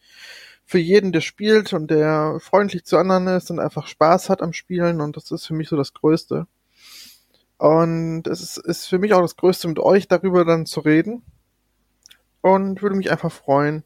für 0.67 0.79
jeden, 0.79 1.13
der 1.13 1.21
spielt 1.21 1.73
und 1.73 1.91
der 1.91 2.39
freundlich 2.41 2.85
zu 2.85 2.99
anderen 2.99 3.29
ist 3.29 3.51
und 3.51 3.61
einfach 3.61 3.87
Spaß 3.87 4.29
hat 4.29 4.43
am 4.43 4.53
Spielen 4.53 5.01
und 5.01 5.17
das 5.17 5.31
ist 5.31 5.47
für 5.47 5.55
mich 5.55 5.69
so 5.69 5.77
das 5.77 5.95
Größte. 5.95 6.49
Und 7.57 8.27
es 8.27 8.43
ist, 8.43 8.59
ist 8.59 8.87
für 8.87 8.99
mich 8.99 9.15
auch 9.15 9.23
das 9.23 9.37
Größte, 9.37 9.69
mit 9.69 9.79
euch 9.79 10.09
darüber 10.09 10.45
dann 10.45 10.67
zu 10.67 10.81
reden. 10.81 11.23
Und 12.43 12.83
würde 12.83 12.97
mich 12.97 13.11
einfach 13.11 13.33
freuen, 13.33 13.83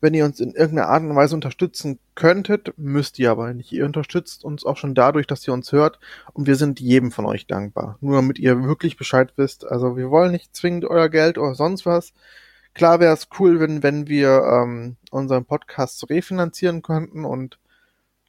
wenn 0.00 0.14
ihr 0.14 0.24
uns 0.24 0.40
in 0.40 0.54
irgendeiner 0.54 0.88
Art 0.88 1.02
und 1.02 1.14
Weise 1.14 1.34
unterstützen 1.36 2.00
könntet, 2.16 2.76
müsst 2.76 3.18
ihr 3.20 3.30
aber 3.30 3.54
nicht. 3.54 3.70
Ihr 3.72 3.84
unterstützt 3.86 4.44
uns 4.44 4.64
auch 4.64 4.76
schon 4.76 4.94
dadurch, 4.94 5.28
dass 5.28 5.46
ihr 5.46 5.54
uns 5.54 5.70
hört 5.70 6.00
und 6.32 6.48
wir 6.48 6.56
sind 6.56 6.80
jedem 6.80 7.12
von 7.12 7.24
euch 7.24 7.46
dankbar. 7.46 7.98
Nur 8.00 8.16
damit 8.16 8.40
ihr 8.40 8.64
wirklich 8.64 8.96
Bescheid 8.96 9.32
wisst. 9.36 9.64
Also 9.64 9.96
wir 9.96 10.10
wollen 10.10 10.32
nicht 10.32 10.54
zwingend 10.54 10.84
euer 10.84 11.08
Geld 11.08 11.38
oder 11.38 11.54
sonst 11.54 11.86
was. 11.86 12.12
Klar 12.74 13.00
wäre 13.00 13.12
es 13.12 13.28
cool, 13.38 13.60
wenn, 13.60 13.82
wenn 13.82 14.08
wir 14.08 14.42
ähm, 14.44 14.96
unseren 15.10 15.44
Podcast 15.44 16.08
refinanzieren 16.08 16.82
könnten 16.82 17.24
und 17.24 17.58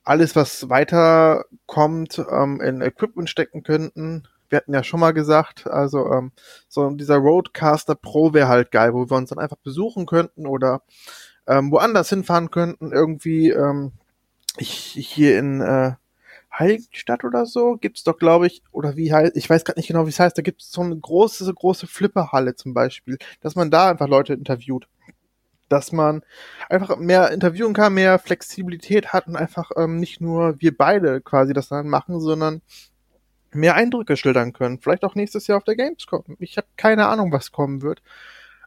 alles, 0.03 0.35
was 0.35 0.69
weiterkommt, 0.69 2.23
ähm, 2.29 2.59
in 2.61 2.81
Equipment 2.81 3.29
stecken 3.29 3.63
könnten. 3.63 4.27
Wir 4.49 4.57
hatten 4.57 4.73
ja 4.73 4.83
schon 4.83 4.99
mal 4.99 5.13
gesagt, 5.13 5.67
also 5.67 6.11
ähm, 6.11 6.31
so 6.67 6.89
dieser 6.91 7.17
Roadcaster 7.17 7.95
Pro 7.95 8.33
wäre 8.33 8.49
halt 8.49 8.71
geil, 8.71 8.93
wo 8.93 9.09
wir 9.09 9.17
uns 9.17 9.29
dann 9.29 9.39
einfach 9.39 9.57
besuchen 9.57 10.05
könnten 10.05 10.45
oder 10.45 10.81
ähm, 11.47 11.71
woanders 11.71 12.09
hinfahren 12.09 12.51
könnten. 12.51 12.91
Irgendwie 12.91 13.49
ähm, 13.49 13.93
ich, 14.57 14.93
hier 14.95 15.39
in 15.39 15.61
äh, 15.61 15.93
Heiligenstadt 16.57 17.23
oder 17.23 17.45
so 17.45 17.77
gibt's 17.77 18.03
doch, 18.03 18.17
glaube 18.17 18.47
ich, 18.47 18.61
oder 18.71 18.95
wie 18.95 19.11
heißt, 19.11 19.35
ich 19.35 19.49
weiß 19.49 19.65
gerade 19.65 19.79
nicht 19.79 19.87
genau, 19.87 20.05
wie 20.05 20.11
es 20.11 20.19
heißt, 20.19 20.37
da 20.37 20.41
gibt's 20.41 20.71
so 20.71 20.81
eine 20.81 20.97
große, 20.97 21.43
so 21.45 21.53
große 21.53 21.87
Flipperhalle 21.87 22.55
zum 22.55 22.73
Beispiel, 22.73 23.17
dass 23.41 23.55
man 23.55 23.71
da 23.71 23.89
einfach 23.89 24.07
Leute 24.07 24.33
interviewt. 24.33 24.87
Dass 25.69 25.91
man 25.91 26.21
einfach 26.69 26.97
mehr 26.97 27.31
interviewen 27.31 27.73
kann, 27.73 27.95
mehr 27.95 28.19
Flexibilität 28.19 29.13
hat 29.13 29.27
und 29.27 29.35
einfach 29.35 29.71
ähm, 29.75 29.99
nicht 29.99 30.21
nur 30.21 30.61
wir 30.61 30.77
beide 30.77 31.21
quasi 31.21 31.53
das 31.53 31.69
dann 31.69 31.87
machen, 31.87 32.19
sondern 32.19 32.61
mehr 33.53 33.75
Eindrücke 33.75 34.17
schildern 34.17 34.53
können. 34.53 34.79
Vielleicht 34.79 35.03
auch 35.03 35.15
nächstes 35.15 35.47
Jahr 35.47 35.57
auf 35.57 35.63
der 35.63 35.75
Gamescom. 35.75 36.23
Ich 36.39 36.57
habe 36.57 36.67
keine 36.77 37.07
Ahnung, 37.07 37.31
was 37.31 37.51
kommen 37.51 37.81
wird. 37.81 38.03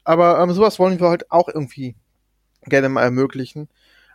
Aber 0.04 0.40
ähm, 0.40 0.52
sowas 0.52 0.78
wollen 0.78 0.98
wir 0.98 1.08
halt 1.08 1.30
auch 1.30 1.48
irgendwie 1.48 1.94
gerne 2.64 2.88
mal 2.88 3.02
ermöglichen. 3.02 3.68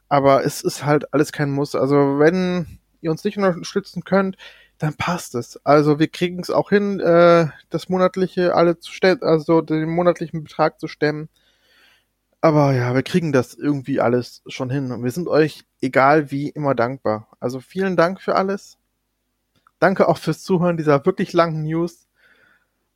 Aber 0.10 0.44
es 0.44 0.62
ist 0.62 0.86
halt 0.86 1.14
alles 1.14 1.32
kein 1.32 1.52
Muss. 1.52 1.76
Also 1.76 2.20
wenn 2.20 2.81
ihr 3.02 3.12
uns 3.12 3.24
nicht 3.24 3.38
unterstützen 3.38 4.04
könnt, 4.04 4.38
dann 4.78 4.96
passt 4.96 5.36
es. 5.36 5.64
Also 5.66 6.00
wir 6.00 6.08
kriegen 6.08 6.40
es 6.40 6.50
auch 6.50 6.70
hin, 6.70 7.00
äh, 7.00 7.48
das 7.70 7.90
monatliche 7.90 8.56
alle 8.56 8.80
zu 8.80 8.92
stellen, 8.92 9.22
also 9.22 9.62
den 9.62 9.90
monatlichen 9.90 10.44
Betrag 10.44 10.80
zu 10.80 10.88
stemmen. 10.88 11.30
Aber 12.42 12.74
ja, 12.74 12.96
wir 12.96 13.04
kriegen 13.04 13.32
das 13.32 13.54
irgendwie 13.54 14.02
alles 14.02 14.42
schon 14.48 14.72
hin. 14.72 14.92
Und 14.92 15.04
wir 15.04 15.12
sind 15.12 15.28
euch, 15.28 15.64
egal 15.82 16.32
wie, 16.32 16.50
immer 16.50 16.74
dankbar. 16.74 17.28
Also 17.40 17.60
vielen 17.60 17.96
Dank 17.96 18.20
für 18.20 18.36
alles. 18.36 18.78
Danke 19.80 20.08
auch 20.08 20.18
fürs 20.18 20.44
Zuhören 20.44 20.78
dieser 20.78 21.06
wirklich 21.06 21.34
langen 21.34 21.64
News. 21.64 22.08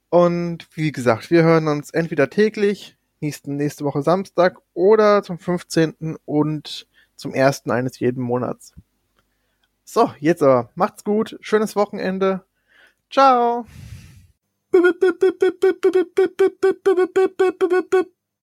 Und 0.10 0.68
wie 0.76 0.92
gesagt, 0.92 1.30
wir 1.30 1.44
hören 1.44 1.68
uns 1.68 1.92
entweder 1.92 2.30
täglich, 2.30 2.98
nächsten, 3.22 3.58
nächste 3.58 3.86
Woche 3.86 4.02
Samstag 4.02 4.58
oder 4.74 5.22
zum 5.24 5.38
15. 5.38 6.18
und 6.26 6.88
zum 7.16 7.34
ersten 7.34 7.72
eines 7.72 8.00
jeden 8.00 8.24
Monats. 8.24 8.74
So, 9.86 10.12
jetzt 10.20 10.42
aber. 10.44 10.70
Macht's 10.76 11.04
gut. 11.04 11.38
Schönes 11.42 11.76
Wochenende. 11.76 12.44
Ciao. 13.10 13.66